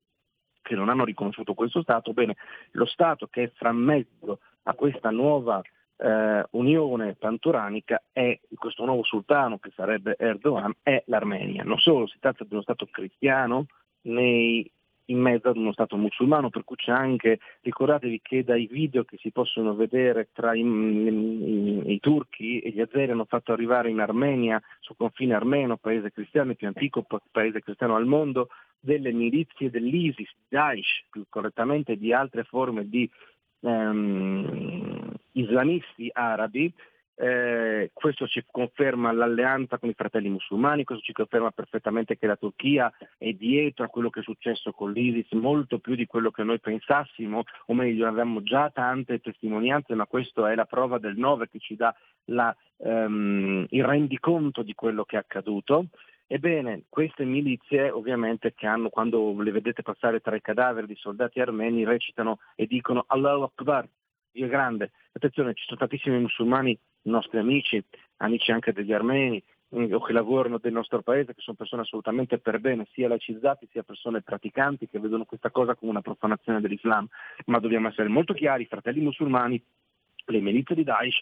che 0.62 0.76
non 0.76 0.90
hanno 0.90 1.04
riconosciuto 1.04 1.56
questo 1.56 1.82
Stato, 1.82 2.14
bene, 2.14 2.36
lo 2.74 2.86
Stato 2.86 3.26
che 3.26 3.44
è 3.46 3.52
frammezzo 3.56 4.42
a 4.64 4.74
questa 4.76 5.10
nuova 5.10 5.60
eh, 5.98 6.46
unione 6.52 7.16
panturanica 7.16 8.04
è 8.12 8.40
questo 8.54 8.86
nuovo 8.86 9.04
sultano 9.04 9.58
che 9.58 9.72
sarebbe 9.76 10.16
Erdogan, 10.20 10.76
è 10.84 11.02
l'Armenia. 11.08 11.64
Non 11.64 11.80
solo 11.80 12.06
si 12.06 12.20
tratta 12.20 12.44
di 12.44 12.54
uno 12.54 12.62
Stato 12.62 12.86
cristiano 12.86 13.66
nei 14.02 14.72
in 15.10 15.20
mezzo 15.20 15.50
ad 15.50 15.58
uno 15.58 15.72
Stato 15.72 15.98
musulmano, 15.98 16.50
per 16.50 16.64
cui 16.64 16.76
c'è 16.76 16.92
anche, 16.92 17.40
ricordatevi 17.62 18.20
che 18.22 18.44
dai 18.44 18.68
video 18.68 19.04
che 19.04 19.18
si 19.18 19.32
possono 19.32 19.76
vedere 19.76 20.30
tra 20.34 20.56
i, 20.56 20.62
i, 20.62 21.94
i 21.94 22.00
turchi 22.00 22.60
e 22.60 22.70
gli 22.72 22.82
azeri 22.82 23.12
hanno 23.12 23.26
fatto 23.26 23.52
arrivare 23.52 23.90
in 23.90 24.00
Armenia, 24.00 24.62
sul 24.80 24.96
confine 24.96 25.34
armeno, 25.34 25.78
paese 25.78 26.12
cristiano, 26.12 26.52
il 26.52 26.58
più 26.58 26.68
antico 26.68 27.06
paese 27.32 27.62
cristiano 27.62 27.96
al 27.96 28.06
mondo, 28.06 28.50
delle 28.80 29.12
milizie 29.12 29.70
dell'ISIS, 29.70 30.30
Daesh 30.48 31.06
più 31.10 31.26
correttamente, 31.28 31.98
di 31.98 32.14
altre 32.14 32.44
forme 32.44 32.88
di 32.88 33.10
ehm, 33.62 35.14
islamisti 35.34 36.10
arabi, 36.14 36.74
eh, 37.22 37.92
questo 37.92 38.28
ci 38.28 38.46
conferma 38.50 39.12
l'alleanza 39.12 39.78
con 39.78 39.90
i 39.90 39.94
fratelli 39.94 40.30
musulmani, 40.30 40.86
questo 40.86 41.04
ci 41.04 41.12
conferma 41.12 41.52
perfettamente 41.52 42.18
che 42.18 42.28
la 42.28 42.38
Turchia 42.38 42.90
è 43.18 43.34
dietro 43.34 43.84
a 43.84 43.90
quello 43.90 44.10
che 44.10 44.22
è 44.22 44.24
successo 44.24 44.72
con 44.72 44.94
l'ISIS, 44.94 45.32
molto 45.34 45.80
più 45.80 45.96
di 45.96 46.06
quello 46.06 46.32
che 46.32 46.44
noi 46.44 46.62
pensassimo, 46.62 47.44
o 47.66 47.74
meglio 47.74 48.08
avevamo 48.08 48.42
già 48.42 48.70
tante 48.70 49.20
testimonianze, 49.20 49.96
ma 49.96 50.06
questa 50.06 50.50
è 50.50 50.56
la 50.56 50.64
prova 50.64 50.98
del 50.98 51.18
9 51.18 51.50
che 51.50 51.60
ci 51.60 51.76
dà 51.76 51.94
la, 52.26 52.56
um, 52.78 53.66
il 53.70 53.84
rendiconto 53.84 54.62
di 54.62 54.74
quello 54.74 55.04
che 55.04 55.18
è 55.18 55.20
accaduto. 55.20 55.88
Ebbene, 56.26 56.84
queste 56.88 57.26
milizie 57.26 57.90
ovviamente 57.90 58.54
che 58.54 58.66
hanno, 58.66 58.88
quando 58.88 59.36
le 59.42 59.52
vedete 59.52 59.82
passare 59.82 60.22
tra 60.22 60.38
i 60.38 60.42
cadaveri 60.42 60.88
di 60.88 60.96
soldati 60.96 61.42
armeni, 61.42 61.84
recitano 61.84 62.40
e 62.56 62.66
dicono 62.66 63.04
Allahu 63.08 63.44
Akbar, 63.44 63.86
Dio 64.32 64.48
grande. 64.48 64.92
Attenzione, 65.12 65.54
ci 65.54 65.66
sono 65.66 65.80
tantissimi 65.80 66.20
musulmani 66.20 66.78
nostri 67.04 67.40
amici, 67.40 67.84
amici 68.18 68.52
anche 68.52 68.74
degli 68.74 68.94
armeni 68.94 69.42
mm, 69.76 69.94
o 69.94 70.02
che 70.02 70.14
lavorano 70.14 70.58
del 70.58 70.74
nostro 70.74 71.02
paese, 71.02 71.34
che 71.34 71.42
sono 71.42 71.58
persone 71.58 71.82
assolutamente 71.82 72.38
per 72.38 72.60
bene, 72.60 72.88
sia 72.92 73.08
laicizzati 73.08 73.68
sia 73.72 73.84
persone 73.84 74.22
praticanti 74.22 74.88
che 74.88 75.00
vedono 75.00 75.26
questa 75.26 75.52
cosa 75.52 75.76
come 75.76 75.92
una 75.92 76.02
profanazione 76.02 76.62
dell'Islam. 76.62 77.08
Ma 77.46 77.60
dobbiamo 77.60 77.88
essere 77.88 78.08
molto 78.08 78.34
chiari, 78.34 78.64
i 78.64 78.68
fratelli 78.68 79.02
musulmani, 79.02 79.62
le 80.26 80.40
milizie 80.40 80.76
di 80.76 80.84
Daesh, 80.84 81.22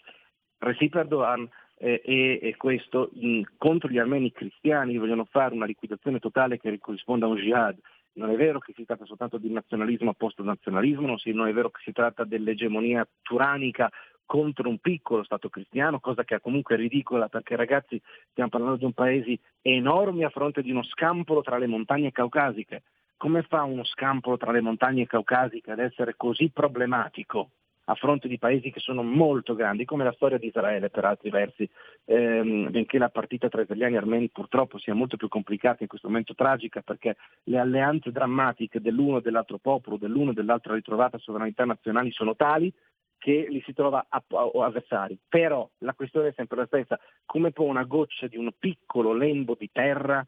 Recep 0.58 0.94
Erdogan 0.94 1.48
eh, 1.78 2.02
e, 2.04 2.38
e, 2.42 2.56
questo 2.56 3.10
in, 3.14 3.44
contro 3.56 3.88
gli 3.88 3.98
armeni 3.98 4.32
cristiani 4.32 4.98
vogliono 4.98 5.24
fare 5.24 5.54
una 5.54 5.66
liquidazione 5.66 6.18
totale 6.18 6.58
che 6.58 6.78
corrisponda 6.78 7.26
a 7.26 7.28
un 7.28 7.36
jihad. 7.36 7.78
Non 8.18 8.30
è 8.30 8.36
vero 8.36 8.58
che 8.58 8.72
si 8.74 8.84
tratta 8.84 9.04
soltanto 9.04 9.38
di 9.38 9.48
nazionalismo 9.48 10.10
a 10.10 10.14
posto 10.14 10.42
nazionalismo, 10.42 11.06
non, 11.06 11.18
non 11.24 11.46
è 11.46 11.52
vero 11.52 11.70
che 11.70 11.80
si 11.84 11.92
tratta 11.92 12.24
dell'egemonia 12.24 13.06
turanica 13.22 13.88
contro 14.26 14.68
un 14.68 14.78
piccolo 14.78 15.22
Stato 15.22 15.48
cristiano, 15.48 16.00
cosa 16.00 16.24
che 16.24 16.34
è 16.34 16.40
comunque 16.40 16.74
ridicola 16.74 17.28
perché 17.28 17.54
ragazzi 17.54 18.00
stiamo 18.30 18.50
parlando 18.50 18.76
di 18.76 18.84
un 18.84 18.92
paese 18.92 19.38
enorme 19.62 20.24
a 20.24 20.30
fronte 20.30 20.62
di 20.62 20.72
uno 20.72 20.82
scampolo 20.82 21.42
tra 21.42 21.58
le 21.58 21.68
montagne 21.68 22.10
caucasiche. 22.10 22.82
Come 23.16 23.42
fa 23.42 23.62
uno 23.62 23.84
scampolo 23.84 24.36
tra 24.36 24.50
le 24.50 24.60
montagne 24.60 25.06
caucasiche 25.06 25.70
ad 25.70 25.78
essere 25.78 26.14
così 26.16 26.50
problematico 26.50 27.50
a 27.90 27.94
fronte 27.94 28.28
di 28.28 28.38
paesi 28.38 28.70
che 28.70 28.80
sono 28.80 29.02
molto 29.02 29.54
grandi, 29.54 29.86
come 29.86 30.04
la 30.04 30.12
storia 30.12 30.36
di 30.36 30.46
Israele 30.46 30.90
per 30.90 31.06
altri 31.06 31.30
versi, 31.30 31.68
ehm, 32.04 32.70
benché 32.70 32.98
la 32.98 33.08
partita 33.08 33.48
tra 33.48 33.62
italiani 33.62 33.94
e 33.94 33.98
armeni 33.98 34.28
purtroppo 34.28 34.78
sia 34.78 34.94
molto 34.94 35.16
più 35.16 35.28
complicata 35.28 35.78
in 35.82 35.88
questo 35.88 36.08
momento 36.08 36.34
tragica 36.34 36.82
perché 36.82 37.16
le 37.44 37.58
alleanze 37.58 38.12
drammatiche 38.12 38.80
dell'uno 38.80 39.18
e 39.18 39.20
dell'altro 39.22 39.56
popolo, 39.56 39.96
dell'uno 39.96 40.32
e 40.32 40.34
dell'altra 40.34 40.74
ritrovata 40.74 41.16
sovranità 41.16 41.64
nazionali 41.64 42.10
sono 42.12 42.36
tali 42.36 42.70
che 43.16 43.46
li 43.48 43.62
si 43.64 43.72
trova 43.72 44.06
avversari. 44.08 45.18
Però 45.26 45.68
la 45.78 45.94
questione 45.94 46.28
è 46.28 46.32
sempre 46.36 46.58
la 46.58 46.66
stessa, 46.66 47.00
come 47.24 47.52
può 47.52 47.64
una 47.64 47.84
goccia 47.84 48.26
di 48.26 48.36
un 48.36 48.50
piccolo 48.58 49.14
lembo 49.14 49.56
di 49.58 49.70
terra 49.72 50.24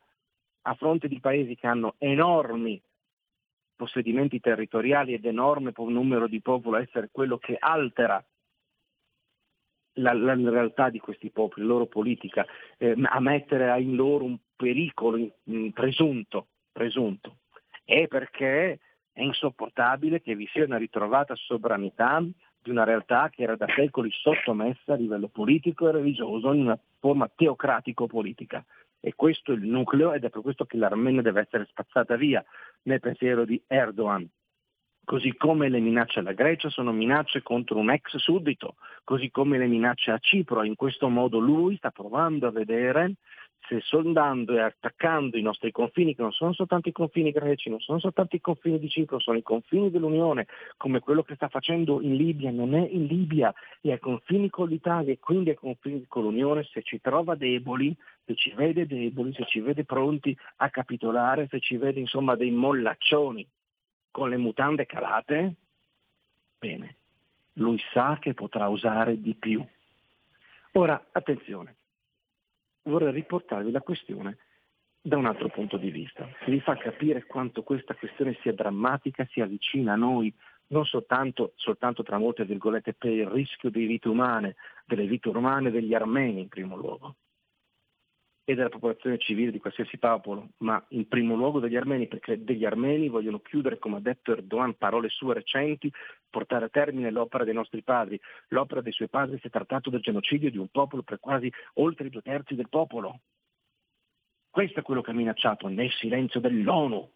a 0.62 0.74
fronte 0.74 1.08
di 1.08 1.20
paesi 1.20 1.56
che 1.56 1.66
hanno 1.66 1.94
enormi 1.98 2.80
possedimenti 3.80 4.40
territoriali 4.40 5.14
ed 5.14 5.24
enorme 5.24 5.72
numero 5.74 6.28
di 6.28 6.42
popolo 6.42 6.76
essere 6.76 7.08
quello 7.10 7.38
che 7.38 7.56
altera 7.58 8.22
la, 9.94 10.12
la, 10.12 10.34
realtà 10.34 10.90
di 10.90 10.98
questi 10.98 11.30
popoli, 11.30 11.62
la 11.64 11.72
loro 11.72 11.86
politica, 11.86 12.44
eh, 12.76 12.94
a 13.02 13.20
mettere 13.20 13.80
in 13.80 13.96
loro 13.96 14.24
un 14.24 14.36
pericolo 14.54 15.16
in 15.44 15.72
presunto, 15.72 16.48
presunto. 16.70 17.38
È 17.82 18.06
perché 18.06 18.80
è 19.12 19.22
insopportabile 19.22 20.20
che 20.20 20.34
vi 20.34 20.46
sia 20.52 20.64
una 20.64 20.76
ritrovata 20.76 21.34
sovranità 21.34 22.22
di 22.62 22.68
una 22.68 22.84
realtà 22.84 23.30
che 23.30 23.44
era 23.44 23.56
da 23.56 23.66
secoli 23.74 24.10
sottomessa 24.12 24.92
a 24.92 24.96
livello 24.96 25.28
politico 25.28 25.88
e 25.88 25.92
religioso 25.92 26.52
in 26.52 26.60
una 26.60 26.78
forma 26.98 27.30
teocratico-politica. 27.34 28.62
E 29.00 29.14
questo 29.14 29.52
è 29.52 29.54
il 29.54 29.66
nucleo 29.66 30.12
ed 30.12 30.24
è 30.24 30.30
per 30.30 30.42
questo 30.42 30.66
che 30.66 30.76
l'Armenia 30.76 31.22
deve 31.22 31.40
essere 31.40 31.66
spazzata 31.70 32.16
via 32.16 32.44
nel 32.82 33.00
pensiero 33.00 33.44
di 33.44 33.62
Erdogan. 33.66 34.28
così 35.04 35.34
come 35.34 35.68
le 35.68 35.80
minacce 35.80 36.20
alla 36.20 36.34
Grecia 36.34 36.68
sono 36.68 36.92
minacce 36.92 37.42
contro 37.42 37.78
un 37.78 37.90
ex 37.90 38.16
suddito, 38.16 38.76
così 39.02 39.28
come 39.30 39.58
le 39.58 39.66
minacce 39.66 40.12
a 40.12 40.18
Cipro. 40.18 40.62
In 40.62 40.76
questo 40.76 41.08
modo 41.08 41.38
lui 41.38 41.76
sta 41.76 41.90
provando 41.90 42.46
a 42.46 42.52
vedere 42.52 43.14
se 43.66 43.80
sondando 43.80 44.54
e 44.54 44.60
attaccando 44.60 45.36
i 45.36 45.42
nostri 45.42 45.70
confini, 45.70 46.14
che 46.14 46.22
non 46.22 46.32
sono 46.32 46.52
soltanto 46.52 46.88
i 46.88 46.92
confini 46.92 47.30
greci, 47.30 47.68
non 47.68 47.80
sono 47.80 47.98
soltanto 47.98 48.36
i 48.36 48.40
confini 48.40 48.78
di 48.78 48.88
Cipro, 48.88 49.20
sono 49.20 49.36
i 49.36 49.42
confini 49.42 49.90
dell'Unione, 49.90 50.46
come 50.76 51.00
quello 51.00 51.22
che 51.22 51.34
sta 51.34 51.48
facendo 51.48 52.00
in 52.00 52.16
Libia, 52.16 52.50
non 52.50 52.74
è 52.74 52.86
in 52.88 53.06
Libia, 53.06 53.54
è 53.80 53.92
ai 53.92 53.98
confini 53.98 54.50
con 54.50 54.68
l'Italia 54.68 55.12
e 55.12 55.18
quindi 55.18 55.50
ai 55.50 55.56
confini 55.56 56.04
con 56.08 56.22
l'Unione, 56.22 56.64
se 56.64 56.82
ci 56.82 57.00
trova 57.00 57.34
deboli, 57.34 57.96
se 58.24 58.34
ci 58.34 58.52
vede 58.52 58.86
deboli, 58.86 59.32
se 59.34 59.44
ci 59.46 59.60
vede 59.60 59.84
pronti 59.84 60.36
a 60.56 60.70
capitolare, 60.70 61.46
se 61.48 61.60
ci 61.60 61.76
vede 61.76 62.00
insomma 62.00 62.34
dei 62.34 62.50
mollaccioni 62.50 63.46
con 64.10 64.28
le 64.28 64.36
mutande 64.36 64.86
calate, 64.86 65.54
bene, 66.58 66.96
lui 67.54 67.80
sa 67.92 68.18
che 68.20 68.34
potrà 68.34 68.68
usare 68.68 69.20
di 69.20 69.34
più. 69.34 69.64
Ora, 70.72 71.08
attenzione, 71.12 71.76
vorrei 72.84 73.12
riportarvi 73.12 73.70
la 73.70 73.80
questione 73.80 74.38
da 75.02 75.16
un 75.16 75.26
altro 75.26 75.48
punto 75.48 75.76
di 75.78 75.90
vista, 75.90 76.28
che 76.44 76.50
vi 76.50 76.60
fa 76.60 76.76
capire 76.76 77.24
quanto 77.24 77.62
questa 77.62 77.94
questione 77.94 78.36
sia 78.42 78.52
drammatica, 78.52 79.26
sia 79.30 79.46
vicina 79.46 79.94
a 79.94 79.96
noi, 79.96 80.32
non 80.68 80.84
soltanto, 80.84 81.52
soltanto 81.56 82.02
tra 82.02 82.18
molte 82.18 82.44
virgolette 82.44 82.92
per 82.94 83.10
il 83.10 83.26
rischio 83.26 83.70
di 83.70 83.86
vite 83.86 84.08
umane, 84.08 84.56
delle 84.84 85.06
vite 85.06 85.28
umane 85.28 85.70
degli 85.70 85.94
armeni 85.94 86.40
in 86.40 86.48
primo 86.48 86.76
luogo, 86.76 87.16
e 88.50 88.54
della 88.56 88.68
popolazione 88.68 89.16
civile 89.18 89.52
di 89.52 89.60
qualsiasi 89.60 89.96
popolo, 89.96 90.50
ma 90.58 90.84
in 90.88 91.06
primo 91.06 91.36
luogo 91.36 91.60
degli 91.60 91.76
armeni, 91.76 92.08
perché 92.08 92.42
degli 92.42 92.64
armeni 92.64 93.08
vogliono 93.08 93.38
chiudere, 93.40 93.78
come 93.78 93.96
ha 93.96 94.00
detto 94.00 94.32
Erdogan, 94.32 94.76
parole 94.76 95.08
sue 95.08 95.34
recenti, 95.34 95.90
portare 96.28 96.64
a 96.64 96.68
termine 96.68 97.12
l'opera 97.12 97.44
dei 97.44 97.54
nostri 97.54 97.82
padri. 97.82 98.20
L'opera 98.48 98.80
dei 98.80 98.92
suoi 98.92 99.08
padri 99.08 99.38
si 99.38 99.46
è 99.46 99.50
trattato 99.50 99.88
del 99.88 100.00
genocidio 100.00 100.50
di 100.50 100.58
un 100.58 100.68
popolo 100.68 101.02
per 101.02 101.20
quasi 101.20 101.50
oltre 101.74 102.08
i 102.08 102.10
due 102.10 102.22
terzi 102.22 102.56
del 102.56 102.68
popolo. 102.68 103.20
Questo 104.50 104.80
è 104.80 104.82
quello 104.82 105.00
che 105.00 105.12
ha 105.12 105.14
minacciato 105.14 105.68
nel 105.68 105.90
silenzio 105.92 106.40
dell'ONU, 106.40 107.08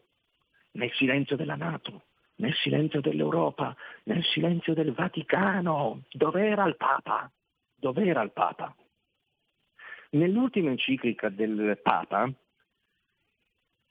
nel 0.73 0.93
silenzio 0.93 1.35
della 1.35 1.57
Nato, 1.57 2.05
nel 2.37 2.55
silenzio 2.55 3.01
dell'Europa, 3.01 3.75
nel 4.05 4.23
silenzio 4.23 4.73
del 4.73 4.93
Vaticano. 4.93 6.03
Dov'era 6.13 6.65
il 6.67 6.77
Papa? 6.77 7.29
Dov'era 7.75 8.23
il 8.23 8.31
Papa? 8.31 8.73
Nell'ultima 10.15 10.71
enciclica 10.71 11.29
del 11.29 11.81
Papa, 11.83 12.31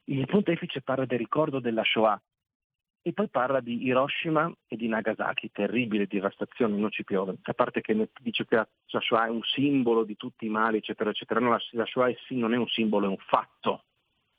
il 0.04 0.26
pontefice 0.26 0.80
parla 0.80 1.04
del 1.04 1.18
ricordo 1.18 1.60
della 1.60 1.84
Shoah 1.84 2.20
e 3.02 3.12
poi 3.12 3.28
parla 3.28 3.60
di 3.60 3.84
Hiroshima 3.84 4.50
e 4.66 4.76
di 4.76 4.88
Nagasaki, 4.88 5.50
terribile 5.52 6.06
devastazione, 6.06 6.78
non 6.78 6.90
ci 6.90 7.04
piove, 7.04 7.36
a 7.42 7.52
parte 7.52 7.82
che 7.82 8.08
dice 8.22 8.46
che 8.46 8.56
la 8.56 8.66
Shoah 8.86 9.26
è 9.26 9.28
un 9.28 9.42
simbolo 9.42 10.04
di 10.04 10.16
tutti 10.16 10.46
i 10.46 10.48
mali, 10.48 10.78
eccetera, 10.78 11.10
eccetera, 11.10 11.40
no, 11.40 11.58
la 11.72 11.84
Shoah 11.84 12.08
è, 12.08 12.16
non 12.30 12.54
è 12.54 12.56
un 12.56 12.68
simbolo, 12.68 13.04
è 13.04 13.10
un 13.10 13.18
fatto, 13.18 13.84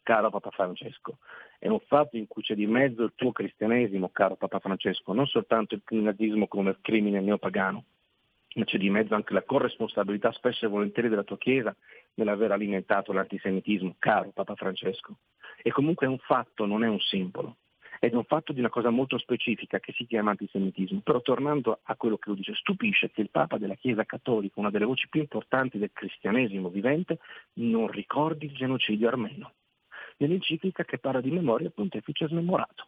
caro 0.01 0.31
Papa 0.31 0.49
Francesco, 0.49 1.19
è 1.59 1.67
un 1.67 1.81
fatto 1.81 2.17
in 2.17 2.25
cui 2.25 2.41
c'è 2.41 2.55
di 2.55 2.65
mezzo 2.65 3.03
il 3.03 3.13
tuo 3.13 3.31
cristianesimo, 3.31 4.09
caro 4.09 4.37
Papa 4.37 4.57
Francesco, 4.57 5.13
non 5.13 5.27
soltanto 5.27 5.75
il 5.75 5.97
nazismo 5.99 6.47
come 6.47 6.77
crimine 6.81 7.21
neopagano 7.21 7.85
ma 8.55 8.63
c'è 8.63 8.77
di 8.77 8.89
mezzo 8.89 9.15
anche 9.15 9.33
la 9.33 9.43
corresponsabilità 9.43 10.31
spesso 10.31 10.65
e 10.65 10.69
volentieri 10.69 11.09
della 11.09 11.23
tua 11.23 11.37
Chiesa 11.37 11.75
nell'aver 12.15 12.51
alimentato 12.51 13.11
l'antisemitismo, 13.11 13.95
caro 13.99 14.31
Papa 14.33 14.55
Francesco. 14.55 15.17
E 15.61 15.71
comunque 15.71 16.05
è 16.05 16.09
un 16.09 16.19
fatto, 16.19 16.65
non 16.65 16.83
è 16.83 16.87
un 16.87 16.99
simbolo. 16.99 17.57
Ed 17.99 18.13
è 18.13 18.15
un 18.15 18.23
fatto 18.25 18.53
di 18.53 18.59
una 18.59 18.69
cosa 18.69 18.89
molto 18.89 19.17
specifica 19.17 19.79
che 19.79 19.93
si 19.93 20.05
chiama 20.05 20.31
antisemitismo. 20.31 21.01
Però 21.03 21.21
tornando 21.21 21.79
a 21.83 21.95
quello 21.95 22.17
che 22.17 22.29
lui 22.29 22.37
dice, 22.37 22.53
stupisce 22.55 23.11
che 23.11 23.21
il 23.21 23.29
Papa 23.29 23.57
della 23.57 23.75
Chiesa 23.75 24.05
Cattolica, 24.05 24.59
una 24.59 24.69
delle 24.69 24.85
voci 24.85 25.09
più 25.09 25.21
importanti 25.21 25.77
del 25.77 25.91
cristianesimo 25.91 26.69
vivente, 26.69 27.19
non 27.53 27.87
ricordi 27.87 28.45
il 28.45 28.53
genocidio 28.53 29.07
armeno. 29.07 29.53
Nell'enciclica 30.17 30.85
che 30.85 30.97
parla 30.97 31.19
di 31.19 31.31
memoria 31.31 31.69
pontefice 31.69 32.27
smemorato 32.27 32.87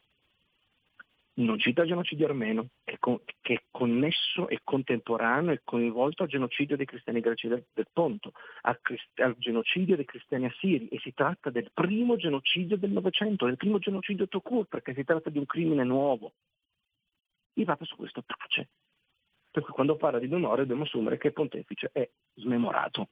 non 1.38 1.60
cita 1.60 1.82
il 1.82 1.90
genocidio 1.90 2.26
armeno, 2.26 2.70
che 2.84 3.54
è, 3.54 3.62
connesso 3.70 4.48
e 4.48 4.62
contemporaneo 4.64 5.54
e 5.54 5.62
coinvolto 5.64 6.24
al 6.24 6.30
genocidio 6.30 6.76
dei 6.76 6.86
cristiani 6.86 7.20
greci 7.20 7.48
del, 7.48 7.64
Ponto, 7.94 8.32
al, 8.62 8.80
al, 9.16 9.36
genocidio 9.38 9.96
dei 9.96 10.06
cristiani 10.06 10.46
assiri 10.46 10.88
e 10.88 11.00
si 11.00 11.14
tratta 11.14 11.50
del 11.50 11.70
primo 11.74 12.16
genocidio 12.16 12.78
del 12.78 12.92
Novecento, 12.92 13.46
del 13.46 13.58
primo 13.58 13.78
genocidio 13.78 14.28
Tokur, 14.28 14.66
perché 14.66 14.94
si 14.94 15.04
tratta 15.04 15.30
di 15.30 15.38
un 15.38 15.46
crimine 15.46 15.84
nuovo. 15.84 16.34
Il 17.54 17.66
Papa 17.66 17.86
su 17.86 17.96
questo 17.96 18.24
tace. 18.26 18.70
Per 19.52 19.64
cui 19.64 19.74
quando 19.74 19.96
parla 19.96 20.20
di 20.20 20.28
memoria 20.28 20.64
dobbiamo 20.64 20.84
assumere 20.84 21.18
che 21.18 21.28
il 21.28 21.34
pontefice 21.34 21.90
è 21.92 22.08
smemorato. 22.36 23.10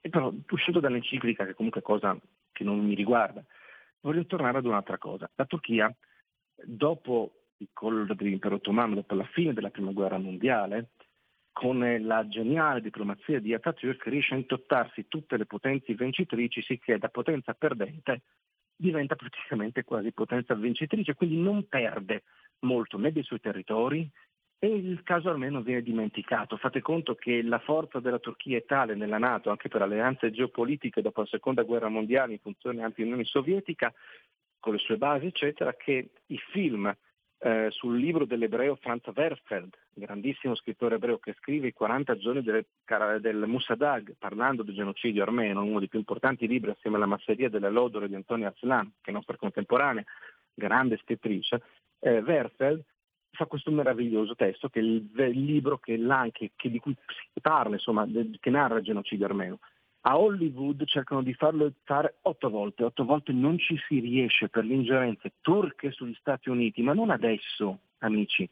E 0.00 0.08
però, 0.08 0.32
uscito 0.50 0.80
dall'enciclica, 0.80 1.44
che 1.44 1.54
comunque 1.54 1.80
è 1.80 1.84
cosa 1.84 2.18
che 2.52 2.64
non 2.64 2.82
mi 2.84 2.94
riguarda, 2.94 3.44
voglio 4.00 4.24
tornare 4.24 4.58
ad 4.58 4.64
un'altra 4.64 4.96
cosa. 4.98 5.30
La 5.34 5.44
Turchia 5.44 5.94
dopo 6.64 7.34
il 7.58 7.68
collo 7.72 8.12
dell'impero 8.14 8.56
ottomano, 8.56 8.94
dopo 8.94 9.14
la 9.14 9.24
fine 9.24 9.52
della 9.52 9.70
prima 9.70 9.92
guerra 9.92 10.18
mondiale, 10.18 10.90
con 11.52 11.78
la 12.02 12.26
geniale 12.28 12.80
diplomazia 12.80 13.40
di 13.40 13.52
Atatürk 13.52 14.08
riesce 14.08 14.34
a 14.34 14.38
intottarsi 14.38 15.08
tutte 15.08 15.36
le 15.36 15.46
potenze 15.46 15.92
vincitrici, 15.94 16.62
sicché 16.62 16.96
da 16.98 17.08
potenza 17.08 17.52
perdente 17.54 18.22
diventa 18.74 19.14
praticamente 19.14 19.84
quasi 19.84 20.12
potenza 20.12 20.54
vincitrice, 20.54 21.14
quindi 21.14 21.36
non 21.36 21.68
perde 21.68 22.22
molto 22.60 22.96
né 22.98 23.12
dei 23.12 23.22
suoi 23.22 23.40
territori 23.40 24.10
e 24.58 24.68
il 24.68 25.02
caso 25.02 25.28
almeno 25.28 25.60
viene 25.62 25.82
dimenticato. 25.82 26.56
Fate 26.56 26.80
conto 26.80 27.14
che 27.14 27.42
la 27.42 27.58
forza 27.58 27.98
della 28.00 28.18
Turchia 28.18 28.58
è 28.58 28.64
tale 28.64 28.94
nella 28.94 29.18
Nato, 29.18 29.50
anche 29.50 29.68
per 29.68 29.82
alleanze 29.82 30.30
geopolitiche 30.30 31.02
dopo 31.02 31.20
la 31.20 31.26
seconda 31.26 31.62
guerra 31.62 31.88
mondiale 31.88 32.32
in 32.32 32.40
funzione 32.40 32.82
anti-Unione 32.82 33.24
Sovietica, 33.24 33.92
con 34.60 34.74
le 34.74 34.78
sue 34.78 34.96
basi, 34.96 35.26
eccetera, 35.26 35.74
che 35.74 36.10
i 36.26 36.38
film 36.52 36.94
eh, 37.42 37.68
sul 37.70 37.98
libro 37.98 38.26
dell'ebreo 38.26 38.76
Franz 38.76 39.02
Werfeld, 39.14 39.74
grandissimo 39.94 40.54
scrittore 40.54 40.96
ebreo 40.96 41.18
che 41.18 41.34
scrive 41.38 41.68
i 41.68 41.72
40 41.72 42.16
giorni 42.16 42.42
del, 42.42 42.64
del 43.20 43.44
Musadag, 43.46 44.14
parlando 44.18 44.62
del 44.62 44.74
genocidio 44.74 45.22
armeno, 45.22 45.62
uno 45.62 45.78
dei 45.78 45.88
più 45.88 45.98
importanti 45.98 46.46
libri 46.46 46.70
assieme 46.70 46.96
alla 46.96 47.06
masseria 47.06 47.48
della 47.48 47.70
Lodore 47.70 48.08
di 48.08 48.14
Antonio 48.14 48.46
Arslan, 48.46 48.92
che 49.00 49.10
è 49.10 49.14
nostra 49.14 49.36
contemporanea, 49.36 50.04
grande 50.52 50.98
scrittrice, 50.98 51.62
eh, 52.00 52.18
Werfeld 52.18 52.84
fa 53.32 53.46
questo 53.46 53.70
meraviglioso 53.70 54.34
testo 54.34 54.68
che 54.68 54.80
è 54.80 54.82
il, 54.82 55.10
libro 55.44 55.78
che, 55.78 55.96
che, 56.30 56.70
di 56.70 56.78
cui 56.78 56.94
si 57.32 57.40
parla, 57.40 57.74
insomma, 57.74 58.06
che 58.38 58.50
narra 58.50 58.78
il 58.78 58.84
genocidio 58.84 59.24
armeno. 59.24 59.58
A 60.02 60.18
Hollywood 60.18 60.84
cercano 60.86 61.22
di 61.22 61.34
farlo 61.34 61.72
fare 61.84 62.16
otto 62.22 62.48
volte, 62.48 62.84
otto 62.84 63.04
volte 63.04 63.32
non 63.32 63.58
ci 63.58 63.78
si 63.86 63.98
riesce 63.98 64.48
per 64.48 64.64
le 64.64 64.74
ingerenze 64.74 65.32
turche 65.42 65.90
sugli 65.90 66.14
Stati 66.14 66.48
Uniti, 66.48 66.82
ma 66.82 66.94
non 66.94 67.10
adesso, 67.10 67.80
amici. 67.98 68.48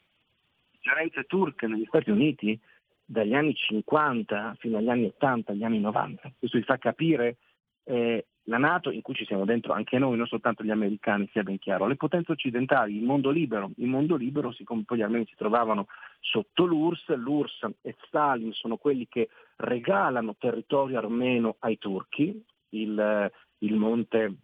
Ingerenze 0.73 1.25
turche 1.25 1.67
negli 1.67 1.87
Stati 1.87 2.11
Uniti 2.11 2.59
dagli 3.03 3.33
anni 3.33 3.55
50 3.55 4.57
fino 4.59 4.77
agli 4.77 4.91
anni 4.91 5.07
80, 5.07 5.53
agli 5.53 5.65
anni 5.65 5.81
90. 5.81 6.33
Questo 6.39 6.59
vi 6.59 6.65
fa 6.65 6.77
capire 6.77 7.39
eh, 7.85 8.27
la 8.49 8.59
Nato, 8.59 8.91
in 8.91 9.03
cui 9.03 9.15
ci 9.15 9.27
siamo 9.27 9.45
dentro 9.45 9.75
anche 9.75 9.99
noi, 9.99 10.17
non 10.17 10.27
soltanto 10.27 10.65
gli 10.65 10.71
americani, 10.71 11.29
sia 11.33 11.43
ben 11.43 11.59
chiaro, 11.59 11.87
le 11.87 11.97
potenze 11.97 12.33
occidentali, 12.33 12.97
il 12.97 13.05
mondo 13.05 13.31
libero, 13.31 13.71
il 13.77 13.87
mondo 13.87 14.17
libero, 14.17 14.53
siccome 14.53 14.85
poi 14.85 14.99
gli 14.99 15.03
armeni 15.03 15.27
si 15.27 15.37
trovavano 15.37 15.87
sotto 16.21 16.65
l'URSS, 16.65 17.15
l'URSS 17.17 17.69
e 17.83 17.95
Stalin 18.07 18.53
sono 18.53 18.79
quelli 18.79 19.07
che 19.07 19.29
regalano 19.57 20.35
territorio 20.39 20.99
armeno 20.99 21.57
ai 21.61 21.77
turchi, 21.79 22.43
il, 22.71 23.31
il, 23.59 23.75
monte, 23.77 24.35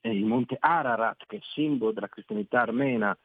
eh, 0.00 0.14
il 0.14 0.26
monte 0.26 0.56
Ararat, 0.60 1.24
che 1.26 1.36
è 1.36 1.38
il 1.38 1.44
simbolo 1.54 1.92
della 1.92 2.08
cristianità 2.08 2.60
armena 2.60 3.16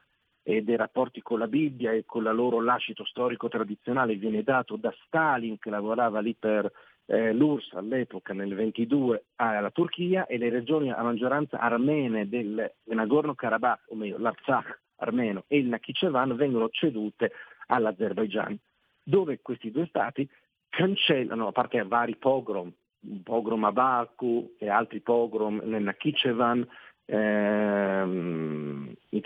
e 0.42 0.62
dei 0.62 0.76
rapporti 0.76 1.20
con 1.20 1.40
la 1.40 1.48
Bibbia 1.48 1.92
e 1.92 2.04
con 2.06 2.22
la 2.22 2.32
loro 2.32 2.62
lascito 2.62 3.04
storico 3.04 3.48
tradizionale, 3.48 4.14
viene 4.14 4.42
dato 4.42 4.76
da 4.76 4.94
Stalin 5.04 5.58
che 5.58 5.68
lavorava 5.68 6.20
lì 6.20 6.34
per 6.34 6.72
eh, 7.06 7.32
l'URSS 7.32 7.72
all'epoca 7.74 8.34
nel 8.34 8.54
22 8.54 9.24
alla 9.36 9.70
Turchia 9.70 10.26
e 10.26 10.38
le 10.38 10.48
regioni 10.50 10.90
a 10.90 11.02
maggioranza 11.02 11.58
armene 11.58 12.28
del 12.28 12.72
Nagorno-Karabakh, 12.84 13.84
o 13.88 13.94
meglio 13.94 14.18
l'Artsakh 14.18 14.80
armeno 14.96 15.44
e 15.46 15.58
il 15.58 15.66
Nakhichevan 15.66 16.34
vengono 16.36 16.68
cedute 16.70 17.32
all'Azerbaigian, 17.66 18.58
dove 19.02 19.40
questi 19.40 19.70
due 19.70 19.86
stati 19.86 20.28
cancellano, 20.68 21.48
a 21.48 21.52
parte 21.52 21.82
vari 21.84 22.16
pogrom, 22.16 22.72
pogrom 23.22 23.64
a 23.64 23.72
Baku 23.72 24.54
e 24.58 24.68
altri 24.68 25.00
pogrom 25.00 25.60
nel 25.64 25.82
Nakhichevan, 25.82 26.66
in 27.08 28.05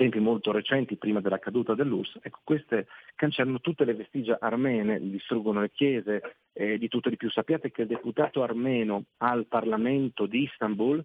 tempi 0.00 0.18
molto 0.18 0.50
recenti, 0.50 0.96
prima 0.96 1.20
della 1.20 1.38
caduta 1.38 1.74
dell'URSS, 1.74 2.20
ecco, 2.22 2.40
queste 2.42 2.86
cancellano 3.14 3.60
tutte 3.60 3.84
le 3.84 3.92
vestigia 3.92 4.38
armene, 4.40 4.98
distruggono 4.98 5.60
le 5.60 5.70
chiese 5.70 6.36
e 6.54 6.78
di 6.78 6.88
tutto 6.88 7.10
di 7.10 7.18
più. 7.18 7.28
Sappiate 7.28 7.70
che 7.70 7.82
il 7.82 7.88
deputato 7.88 8.42
armeno 8.42 9.04
al 9.18 9.44
Parlamento 9.44 10.24
di 10.24 10.44
Istanbul 10.44 11.04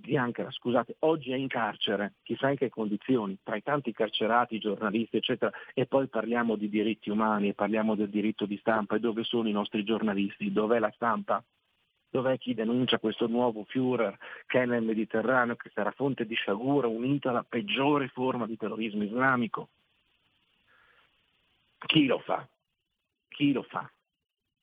di 0.00 0.18
Ankara, 0.18 0.50
scusate, 0.50 0.96
oggi 1.00 1.32
è 1.32 1.36
in 1.36 1.48
carcere, 1.48 2.16
chissà 2.22 2.50
in 2.50 2.56
che 2.56 2.68
condizioni, 2.68 3.38
tra 3.42 3.56
i 3.56 3.62
tanti 3.62 3.92
carcerati, 3.92 4.58
giornalisti, 4.58 5.16
eccetera, 5.16 5.50
e 5.72 5.86
poi 5.86 6.08
parliamo 6.08 6.56
di 6.56 6.68
diritti 6.68 7.08
umani, 7.08 7.54
parliamo 7.54 7.94
del 7.94 8.10
diritto 8.10 8.44
di 8.44 8.58
stampa, 8.58 8.96
e 8.96 9.00
dove 9.00 9.22
sono 9.22 9.48
i 9.48 9.52
nostri 9.52 9.82
giornalisti, 9.82 10.52
dov'è 10.52 10.78
la 10.78 10.92
stampa? 10.94 11.42
Dov'è 12.16 12.38
chi 12.38 12.54
denuncia 12.54 12.98
questo 12.98 13.26
nuovo 13.26 13.66
Führer 13.68 14.16
che 14.46 14.62
è 14.62 14.64
nel 14.64 14.82
Mediterraneo, 14.82 15.54
che 15.54 15.70
sarà 15.74 15.90
fonte 15.90 16.24
di 16.24 16.34
sciagura 16.34 16.86
unita 16.86 17.28
alla 17.28 17.44
peggiore 17.46 18.08
forma 18.08 18.46
di 18.46 18.56
terrorismo 18.56 19.02
islamico? 19.02 19.68
Chi 21.76 22.06
lo 22.06 22.18
fa? 22.20 22.48
Chi 23.28 23.52
lo 23.52 23.62
fa? 23.64 23.86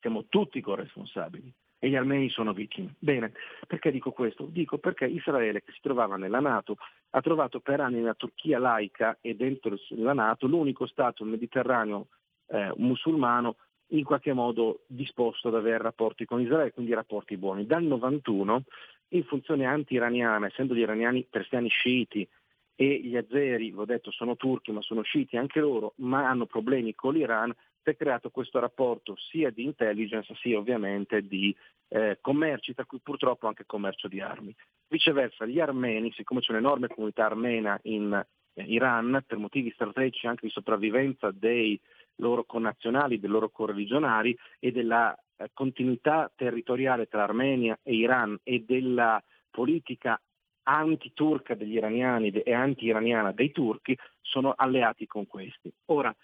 Siamo 0.00 0.24
tutti 0.28 0.60
corresponsabili 0.60 1.54
e 1.78 1.88
gli 1.88 1.94
armeni 1.94 2.28
sono 2.28 2.52
vittime. 2.52 2.96
Bene, 2.98 3.32
perché 3.68 3.92
dico 3.92 4.10
questo? 4.10 4.46
Dico 4.46 4.78
perché 4.78 5.04
Israele, 5.06 5.62
che 5.62 5.70
si 5.70 5.80
trovava 5.80 6.16
nella 6.16 6.40
Nato, 6.40 6.78
ha 7.10 7.20
trovato 7.20 7.60
per 7.60 7.78
anni 7.78 7.98
nella 7.98 8.14
Turchia 8.14 8.58
laica 8.58 9.18
e 9.20 9.36
dentro 9.36 9.76
la 9.90 10.12
Nato 10.12 10.48
l'unico 10.48 10.86
Stato 10.86 11.22
mediterraneo 11.22 12.08
eh, 12.48 12.72
musulmano 12.78 13.54
in 13.88 14.04
qualche 14.04 14.32
modo 14.32 14.84
disposto 14.86 15.48
ad 15.48 15.54
avere 15.54 15.82
rapporti 15.82 16.24
con 16.24 16.40
Israele, 16.40 16.72
quindi 16.72 16.94
rapporti 16.94 17.36
buoni. 17.36 17.66
Dal 17.66 17.82
91, 17.82 18.62
in 19.08 19.24
funzione 19.24 19.66
anti-iraniana, 19.66 20.46
essendo 20.46 20.74
gli 20.74 20.80
iraniani 20.80 21.26
persiani 21.28 21.68
sciiti 21.68 22.26
e 22.74 23.00
gli 23.00 23.16
azeri, 23.16 23.72
ho 23.74 23.84
detto, 23.84 24.10
sono 24.10 24.36
turchi 24.36 24.72
ma 24.72 24.82
sono 24.82 25.02
sciiti 25.02 25.36
anche 25.36 25.60
loro, 25.60 25.92
ma 25.96 26.28
hanno 26.28 26.46
problemi 26.46 26.94
con 26.94 27.14
l'Iran, 27.14 27.54
si 27.82 27.90
è 27.90 27.96
creato 27.96 28.30
questo 28.30 28.58
rapporto 28.58 29.14
sia 29.16 29.50
di 29.50 29.62
intelligence 29.62 30.34
sia 30.36 30.58
ovviamente 30.58 31.20
di 31.22 31.54
eh, 31.88 32.18
commerci, 32.20 32.74
tra 32.74 32.86
cui 32.86 32.98
purtroppo 33.00 33.46
anche 33.46 33.66
commercio 33.66 34.08
di 34.08 34.20
armi. 34.20 34.54
Viceversa, 34.88 35.44
gli 35.44 35.60
armeni, 35.60 36.10
siccome 36.12 36.40
c'è 36.40 36.52
un'enorme 36.52 36.88
comunità 36.88 37.26
armena 37.26 37.78
in 37.82 38.12
eh, 38.54 38.62
Iran, 38.62 39.22
per 39.26 39.38
motivi 39.38 39.70
strategici 39.70 40.26
anche 40.26 40.46
di 40.46 40.52
sopravvivenza 40.52 41.30
dei 41.30 41.78
loro 42.16 42.44
connazionali, 42.44 43.18
dei 43.18 43.30
loro 43.30 43.50
correligionari 43.50 44.36
e 44.58 44.72
della 44.72 45.14
eh, 45.36 45.50
continuità 45.52 46.30
territoriale 46.34 47.06
tra 47.06 47.22
Armenia 47.22 47.78
e 47.82 47.94
Iran 47.94 48.38
e 48.42 48.64
della 48.66 49.22
politica 49.50 50.20
anti-turca 50.64 51.54
degli 51.54 51.74
iraniani 51.74 52.30
e 52.30 52.52
anti-iraniana 52.52 53.32
dei 53.32 53.52
turchi, 53.52 53.96
sono 54.20 54.54
alleati 54.56 55.06
con 55.06 55.26
questi. 55.26 55.72
Ora, 55.86 56.14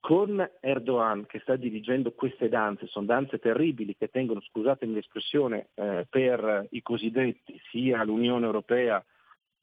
con 0.00 0.48
Erdogan 0.60 1.26
che 1.26 1.40
sta 1.40 1.56
dirigendo 1.56 2.12
queste 2.12 2.48
danze, 2.48 2.86
sono 2.86 3.06
danze 3.06 3.38
terribili 3.38 3.96
che 3.96 4.08
tengono, 4.08 4.40
scusatemi 4.40 4.94
l'espressione, 4.94 5.70
eh, 5.74 6.06
per 6.08 6.68
i 6.70 6.80
cosiddetti, 6.80 7.60
sia 7.70 8.04
l'Unione 8.04 8.46
Europea 8.46 9.04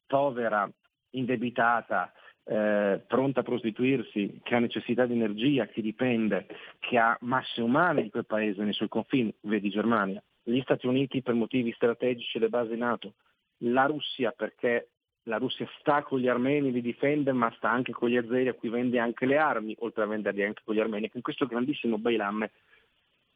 povera, 0.05 0.69
indebitata, 1.11 2.11
eh, 2.45 3.01
pronta 3.07 3.39
a 3.39 3.43
prostituirsi, 3.43 4.39
che 4.43 4.55
ha 4.55 4.59
necessità 4.59 5.05
di 5.05 5.13
energia, 5.13 5.67
che 5.67 5.81
dipende, 5.81 6.47
che 6.79 6.97
ha 6.97 7.17
masse 7.21 7.61
umane 7.61 8.03
di 8.03 8.09
quel 8.09 8.25
paese 8.25 8.63
nei 8.63 8.73
suoi 8.73 8.89
confini, 8.89 9.33
vedi 9.41 9.69
Germania, 9.69 10.21
gli 10.43 10.59
Stati 10.61 10.87
Uniti 10.87 11.21
per 11.21 11.33
motivi 11.35 11.71
strategici 11.71 12.39
le 12.39 12.49
basi 12.49 12.75
NATO, 12.75 13.13
la 13.59 13.85
Russia 13.85 14.31
perché 14.31 14.89
la 15.27 15.37
Russia 15.37 15.65
sta 15.79 16.03
con 16.03 16.19
gli 16.19 16.27
armeni, 16.27 16.71
li 16.71 16.81
difende, 16.81 17.31
ma 17.31 17.51
sta 17.55 17.69
anche 17.69 17.93
con 17.93 18.09
gli 18.09 18.17
azeri 18.17 18.49
a 18.49 18.53
cui 18.53 18.67
vende 18.67 18.99
anche 18.99 19.25
le 19.25 19.37
armi, 19.37 19.73
oltre 19.79 20.03
a 20.03 20.07
venderli 20.07 20.43
anche 20.43 20.61
con 20.65 20.75
gli 20.75 20.81
armeni. 20.81 21.09
Con 21.09 21.21
questo 21.21 21.45
grandissimo 21.45 21.97
bailamme 21.97 22.51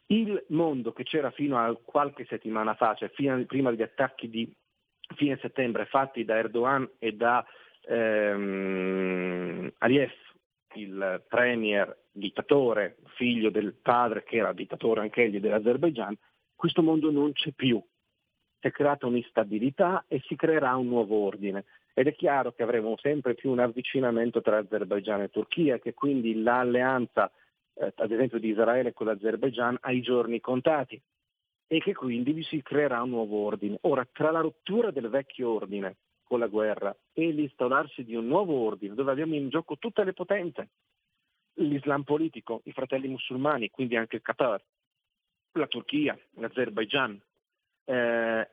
il 0.07 0.43
mondo 0.49 0.93
che 0.93 1.03
c'era 1.03 1.31
fino 1.31 1.57
a 1.57 1.75
qualche 1.75 2.25
settimana 2.25 2.75
fa, 2.75 2.95
cioè 2.95 3.09
prima 3.09 3.69
degli 3.69 3.81
attacchi 3.81 4.29
di 4.29 4.53
fine 5.15 5.37
settembre 5.41 5.85
fatti 5.85 6.25
da 6.25 6.37
Erdogan 6.37 6.89
e 6.99 7.13
da 7.13 7.45
ehm, 7.87 9.73
Aliyev, 9.77 10.11
il 10.75 11.23
premier 11.27 12.05
dittatore, 12.11 12.97
figlio 13.15 13.49
del 13.49 13.73
padre 13.73 14.23
che 14.23 14.37
era 14.37 14.53
dittatore 14.53 15.01
anche 15.01 15.23
egli 15.23 15.39
dell'Azerbaigian, 15.39 16.15
questo 16.55 16.83
mondo 16.83 17.11
non 17.11 17.31
c'è 17.33 17.51
più 17.51 17.83
si 18.59 18.67
è 18.67 18.71
creata 18.71 19.05
un'instabilità 19.05 20.05
e 20.07 20.21
si 20.25 20.35
creerà 20.35 20.75
un 20.75 20.87
nuovo 20.87 21.17
ordine. 21.17 21.65
Ed 21.93 22.07
è 22.07 22.15
chiaro 22.15 22.53
che 22.53 22.63
avremo 22.63 22.95
sempre 23.01 23.33
più 23.33 23.51
un 23.51 23.59
avvicinamento 23.59 24.41
tra 24.41 24.57
Azerbaigian 24.57 25.21
e 25.21 25.29
Turchia, 25.29 25.79
che 25.79 25.93
quindi 25.93 26.41
l'alleanza, 26.41 27.31
eh, 27.73 27.93
ad 27.95 28.11
esempio 28.11 28.39
di 28.39 28.49
Israele 28.49 28.93
con 28.93 29.07
l'Azerbaigian, 29.07 29.77
ha 29.81 29.91
i 29.91 30.01
giorni 30.01 30.39
contati 30.39 31.01
e 31.69 31.79
che 31.79 31.93
quindi 31.93 32.31
vi 32.33 32.43
si 32.43 32.61
creerà 32.61 33.01
un 33.01 33.09
nuovo 33.09 33.45
ordine. 33.45 33.77
Ora, 33.81 34.07
tra 34.11 34.31
la 34.31 34.41
rottura 34.41 34.91
del 34.91 35.09
vecchio 35.09 35.53
ordine 35.53 35.97
con 36.27 36.39
la 36.39 36.47
guerra 36.47 36.95
e 37.13 37.31
l'installarsi 37.31 38.03
di 38.03 38.15
un 38.15 38.27
nuovo 38.27 38.53
ordine, 38.53 38.93
dove 38.93 39.11
abbiamo 39.11 39.35
in 39.35 39.49
gioco 39.49 39.77
tutte 39.77 40.03
le 40.03 40.13
potenze, 40.13 40.69
l'Islam 41.55 42.03
politico, 42.03 42.61
i 42.65 42.71
fratelli 42.71 43.07
musulmani, 43.07 43.69
quindi 43.69 43.95
anche 43.95 44.17
il 44.17 44.21
Qatar, 44.21 44.61
la 45.53 45.67
Turchia, 45.67 46.17
l'Azerbaigian, 46.35 47.19
eh, 47.85 48.47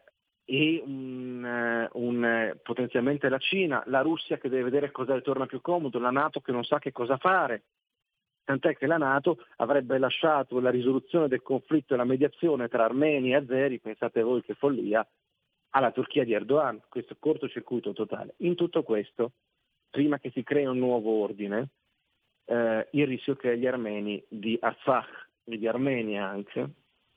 e 0.46 0.82
un, 0.84 1.44
eh, 1.44 1.88
un, 1.94 2.24
eh, 2.24 2.60
potenzialmente 2.62 3.28
la 3.28 3.38
Cina, 3.38 3.82
la 3.86 4.02
Russia 4.02 4.38
che 4.38 4.48
deve 4.48 4.64
vedere 4.64 4.90
cosa 4.90 5.14
le 5.14 5.22
torna 5.22 5.46
più 5.46 5.60
comodo, 5.60 5.98
la 5.98 6.10
Nato 6.10 6.40
che 6.40 6.52
non 6.52 6.64
sa 6.64 6.78
che 6.78 6.92
cosa 6.92 7.16
fare. 7.16 7.64
Tant'è 8.44 8.76
che 8.76 8.86
la 8.86 8.98
Nato 8.98 9.38
avrebbe 9.56 9.96
lasciato 9.96 10.60
la 10.60 10.70
risoluzione 10.70 11.28
del 11.28 11.40
conflitto 11.40 11.94
e 11.94 11.96
la 11.96 12.04
mediazione 12.04 12.68
tra 12.68 12.84
armeni 12.84 13.30
e 13.30 13.36
azeri, 13.36 13.80
pensate 13.80 14.22
voi 14.22 14.42
che 14.42 14.52
follia, 14.54 15.06
alla 15.74 15.90
Turchia 15.90 16.24
di 16.24 16.32
Erdogan, 16.32 16.80
questo 16.88 17.16
cortocircuito 17.18 17.92
totale. 17.92 18.34
In 18.38 18.54
tutto 18.54 18.82
questo, 18.82 19.32
prima 19.90 20.18
che 20.18 20.30
si 20.30 20.42
crei 20.42 20.66
un 20.66 20.78
nuovo 20.78 21.22
ordine, 21.22 21.68
eh, 22.44 22.88
il 22.92 23.06
rischio 23.06 23.34
che 23.34 23.58
gli 23.58 23.66
armeni 23.66 24.22
di 24.28 24.56
Artsakh 24.60 25.28
e 25.44 25.58
di 25.58 25.66
Armenia 25.66 26.26
anche, 26.26 26.70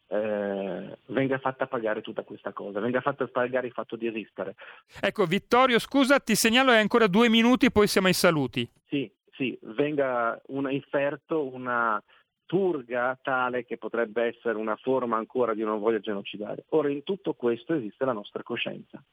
eh, 0.07 0.97
venga 1.05 1.37
fatta 1.37 1.67
pagare 1.67 2.01
tutta 2.01 2.23
questa 2.23 2.51
cosa, 2.51 2.79
venga 2.79 3.01
fatta 3.01 3.27
pagare 3.27 3.67
il 3.67 3.73
fatto 3.73 3.95
di 3.95 4.07
esistere. 4.07 4.55
Ecco, 5.01 5.25
Vittorio, 5.25 5.77
scusa, 5.77 6.19
ti 6.19 6.33
segnalo 6.33 6.71
hai 6.71 6.79
ancora 6.79 7.05
due 7.05 7.29
minuti, 7.29 7.71
poi 7.71 7.85
siamo 7.85 8.07
ai 8.07 8.13
saluti. 8.13 8.67
Sì, 8.87 9.09
sì, 9.33 9.55
venga 9.61 10.41
una 10.47 10.71
inferto, 10.71 11.45
una 11.45 12.01
purga 12.47 13.19
tale 13.21 13.65
che 13.65 13.77
potrebbe 13.77 14.23
essere 14.23 14.57
una 14.57 14.77
forma 14.77 15.17
ancora 15.17 15.53
di 15.53 15.61
una 15.61 15.75
voglia 15.75 15.99
genocidare. 15.99 16.65
Ora, 16.69 16.89
in 16.89 17.03
tutto 17.03 17.33
questo 17.33 17.73
esiste 17.73 18.05
la 18.05 18.13
nostra 18.13 18.41
coscienza. 18.41 19.03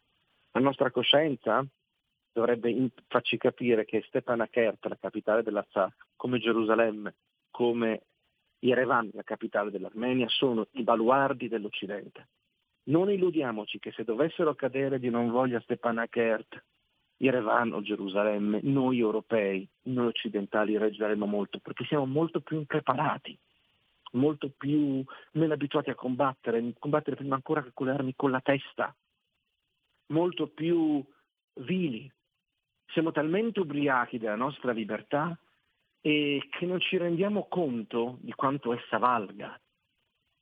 La 0.53 0.61
nostra 0.61 0.91
coscienza 0.91 1.67
dovrebbe 2.33 2.91
farci 3.09 3.37
capire 3.37 3.85
che 3.85 4.03
Stepanakert, 4.07 4.87
la 4.87 4.97
capitale 4.99 5.43
dell'Artsakh, 5.43 6.07
come 6.17 6.39
Gerusalemme, 6.39 7.17
come 7.51 8.03
Yerevan, 8.61 9.11
la 9.13 9.23
capitale 9.25 9.71
dell'Armenia, 9.71 10.29
sono 10.29 10.69
i 10.73 10.83
baluardi 10.83 11.49
dell'Occidente. 11.49 12.29
Non 12.85 13.11
illudiamoci 13.11 13.79
che 13.79 13.93
se 13.93 14.05
dovessero 14.05 14.55
cadere 14.55 14.99
di 14.99 15.11
non 15.11 15.31
voglia 15.31 15.61
Stepanakert, 15.61 16.63
Yerevan 17.19 17.73
o 17.73 17.83
Gerusalemme, 17.83 18.61
noi 18.63 18.99
europei, 18.99 19.67
noi 19.83 20.07
occidentali 20.07 20.77
reggeremo 20.77 21.27
molto, 21.27 21.59
perché 21.59 21.85
siamo 21.85 22.07
molto 22.07 22.41
più 22.41 22.59
impreparati, 22.59 23.39
molto 24.13 24.51
più 24.57 25.05
meno 25.33 25.53
abituati 25.53 25.91
a 25.91 25.95
combattere, 25.95 26.73
combattere 26.79 27.17
prima 27.17 27.35
ancora 27.35 27.63
che 27.63 27.71
con 27.73 27.87
le 27.87 27.93
armi 27.93 28.15
con 28.17 28.31
la 28.31 28.41
testa, 28.41 28.95
molto 30.09 30.49
più 30.49 31.05
vili. 31.55 32.11
Siamo 32.87 33.13
talmente 33.13 33.61
ubriachi 33.61 34.19
della 34.19 34.37
nostra 34.37 34.73
libertà 34.73 35.37
e 36.01 36.47
che 36.51 36.67
non 36.67 36.81
ci 36.81 36.97
rendiamo 36.97 37.47
conto 37.49 38.19
di 38.21 38.33
quanto 38.35 38.73
essa 38.73 38.99
valga. 38.99 39.59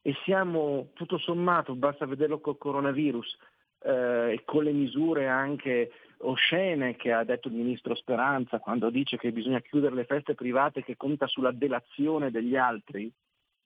E 0.03 0.15
siamo, 0.25 0.91
tutto 0.95 1.19
sommato, 1.19 1.77
basta 1.77 2.05
vederlo 2.05 2.41
col 2.41 2.59
coronavirus 2.59 3.39
eh, 3.85 4.33
e 4.33 4.43
con 4.45 4.65
le 4.65 4.73
misure 4.73 5.29
anche 5.29 5.93
oscene 6.23 6.97
che 6.97 7.13
ha 7.13 7.25
detto 7.25 7.49
il 7.49 7.55
ministro 7.55 7.95
Speranza 7.95 8.59
quando 8.59 8.91
dice 8.91 9.17
che 9.17 9.33
bisogna 9.33 9.61
chiudere 9.61 9.95
le 9.95 10.05
feste 10.05 10.35
private 10.35 10.83
che 10.83 10.97
conta 10.97 11.27
sulla 11.27 11.53
delazione 11.53 12.31
degli 12.31 12.57
altri, 12.57 13.11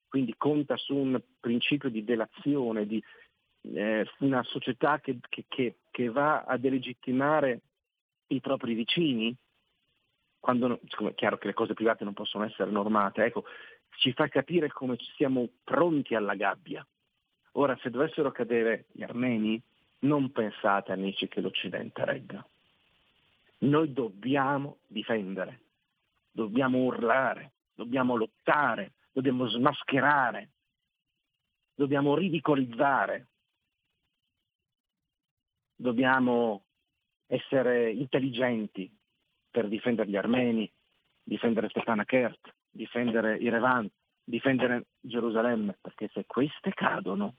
quindi 0.08 0.34
conta 0.36 0.76
su 0.76 0.94
un 0.94 1.20
principio 1.40 1.88
di 1.88 2.04
delazione, 2.04 2.86
di 2.86 3.02
eh, 3.74 4.06
una 4.20 4.42
società 4.44 5.00
che, 5.00 5.18
che, 5.28 5.76
che, 5.90 6.08
va 6.08 6.44
a 6.44 6.56
delegittimare 6.56 7.60
i 8.28 8.40
propri 8.40 8.74
vicini, 8.74 9.34
quando 10.38 10.78
è 10.80 11.14
chiaro 11.14 11.38
che 11.38 11.48
le 11.48 11.54
cose 11.54 11.74
private 11.74 12.04
non 12.04 12.14
possono 12.14 12.44
essere 12.44 12.70
normate, 12.70 13.24
ecco, 13.24 13.44
ci 13.98 14.12
fa 14.12 14.28
capire 14.28 14.68
come 14.68 14.96
siamo 15.16 15.48
pronti 15.64 16.14
alla 16.14 16.34
gabbia. 16.34 16.86
Ora, 17.52 17.76
se 17.82 17.90
dovessero 17.90 18.30
cadere 18.30 18.86
gli 18.92 19.02
armeni, 19.02 19.60
non 20.00 20.30
pensate 20.32 20.92
amici 20.92 21.28
che 21.28 21.40
l'Occidente 21.40 22.04
regga. 22.04 22.46
Noi 23.58 23.92
dobbiamo 23.92 24.78
difendere, 24.86 25.60
dobbiamo 26.30 26.78
urlare, 26.78 27.52
dobbiamo 27.74 28.14
lottare, 28.16 28.92
dobbiamo 29.12 29.48
smascherare, 29.48 30.50
dobbiamo 31.74 32.14
ridicolizzare. 32.14 33.28
dobbiamo 35.76 36.64
essere 37.26 37.90
intelligenti 37.92 38.90
per 39.50 39.68
difendere 39.68 40.08
gli 40.08 40.16
armeni, 40.16 40.70
difendere 41.22 41.68
Stefana 41.68 42.04
Kert, 42.04 42.54
difendere 42.70 43.36
Irevan, 43.36 43.88
difendere 44.24 44.86
Gerusalemme, 45.00 45.76
perché 45.80 46.08
se 46.12 46.24
queste 46.26 46.72
cadono, 46.72 47.36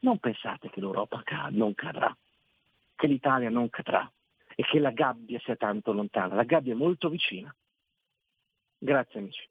non 0.00 0.18
pensate 0.18 0.70
che 0.70 0.80
l'Europa 0.80 1.22
non 1.50 1.74
cadrà, 1.74 2.14
che 2.94 3.06
l'Italia 3.06 3.50
non 3.50 3.70
cadrà 3.70 4.10
e 4.54 4.62
che 4.62 4.78
la 4.78 4.90
gabbia 4.90 5.38
sia 5.40 5.56
tanto 5.56 5.92
lontana, 5.92 6.34
la 6.34 6.44
gabbia 6.44 6.72
è 6.72 6.76
molto 6.76 7.08
vicina. 7.08 7.54
Grazie 8.78 9.18
amici. 9.20 9.48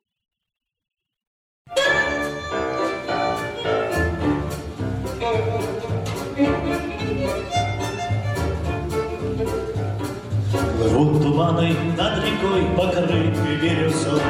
Плывут 10.77 11.21
туманы 11.23 11.73
над 11.97 12.23
рекой, 12.23 12.61
покрытые 12.77 13.57
бирюзой. 13.61 14.21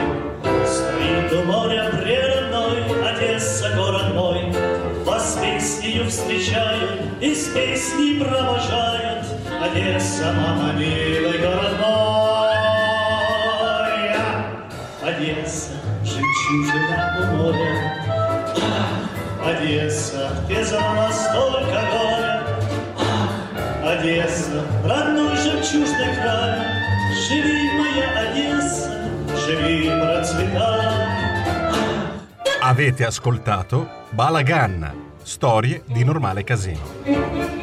Стоит 0.66 1.34
у 1.34 1.44
моря 1.44 1.90
прерывной 1.92 2.27
Песнею 5.99 6.11
встречают 6.11 7.01
и 7.21 7.35
с 7.35 7.49
песней 7.49 8.21
провожают. 8.21 9.27
Одесса, 9.61 10.33
мама, 10.33 10.73
милый 10.73 11.39
город 11.39 11.73
мой. 11.81 12.49
Одесса, 15.03 15.73
жемчужина 16.05 17.17
у 17.19 17.37
моря. 17.37 17.95
Одесса, 19.45 20.31
где 20.45 20.65
за 20.65 20.79
столько 21.13 21.81
горя. 21.91 22.43
Одесса, 23.85 24.65
родной 24.85 25.37
жемчужный 25.37 26.15
край, 26.15 26.61
Живи, 27.27 27.71
моя 27.79 28.31
Одесса, 28.31 28.91
живи, 29.47 29.89
процветай. 29.89 31.19
Avete 32.61 33.07
ascoltato 33.07 33.89
Balagan, 34.13 34.93
storie 35.29 35.83
di 35.85 36.03
normale 36.05 36.43
casino. 36.43 37.58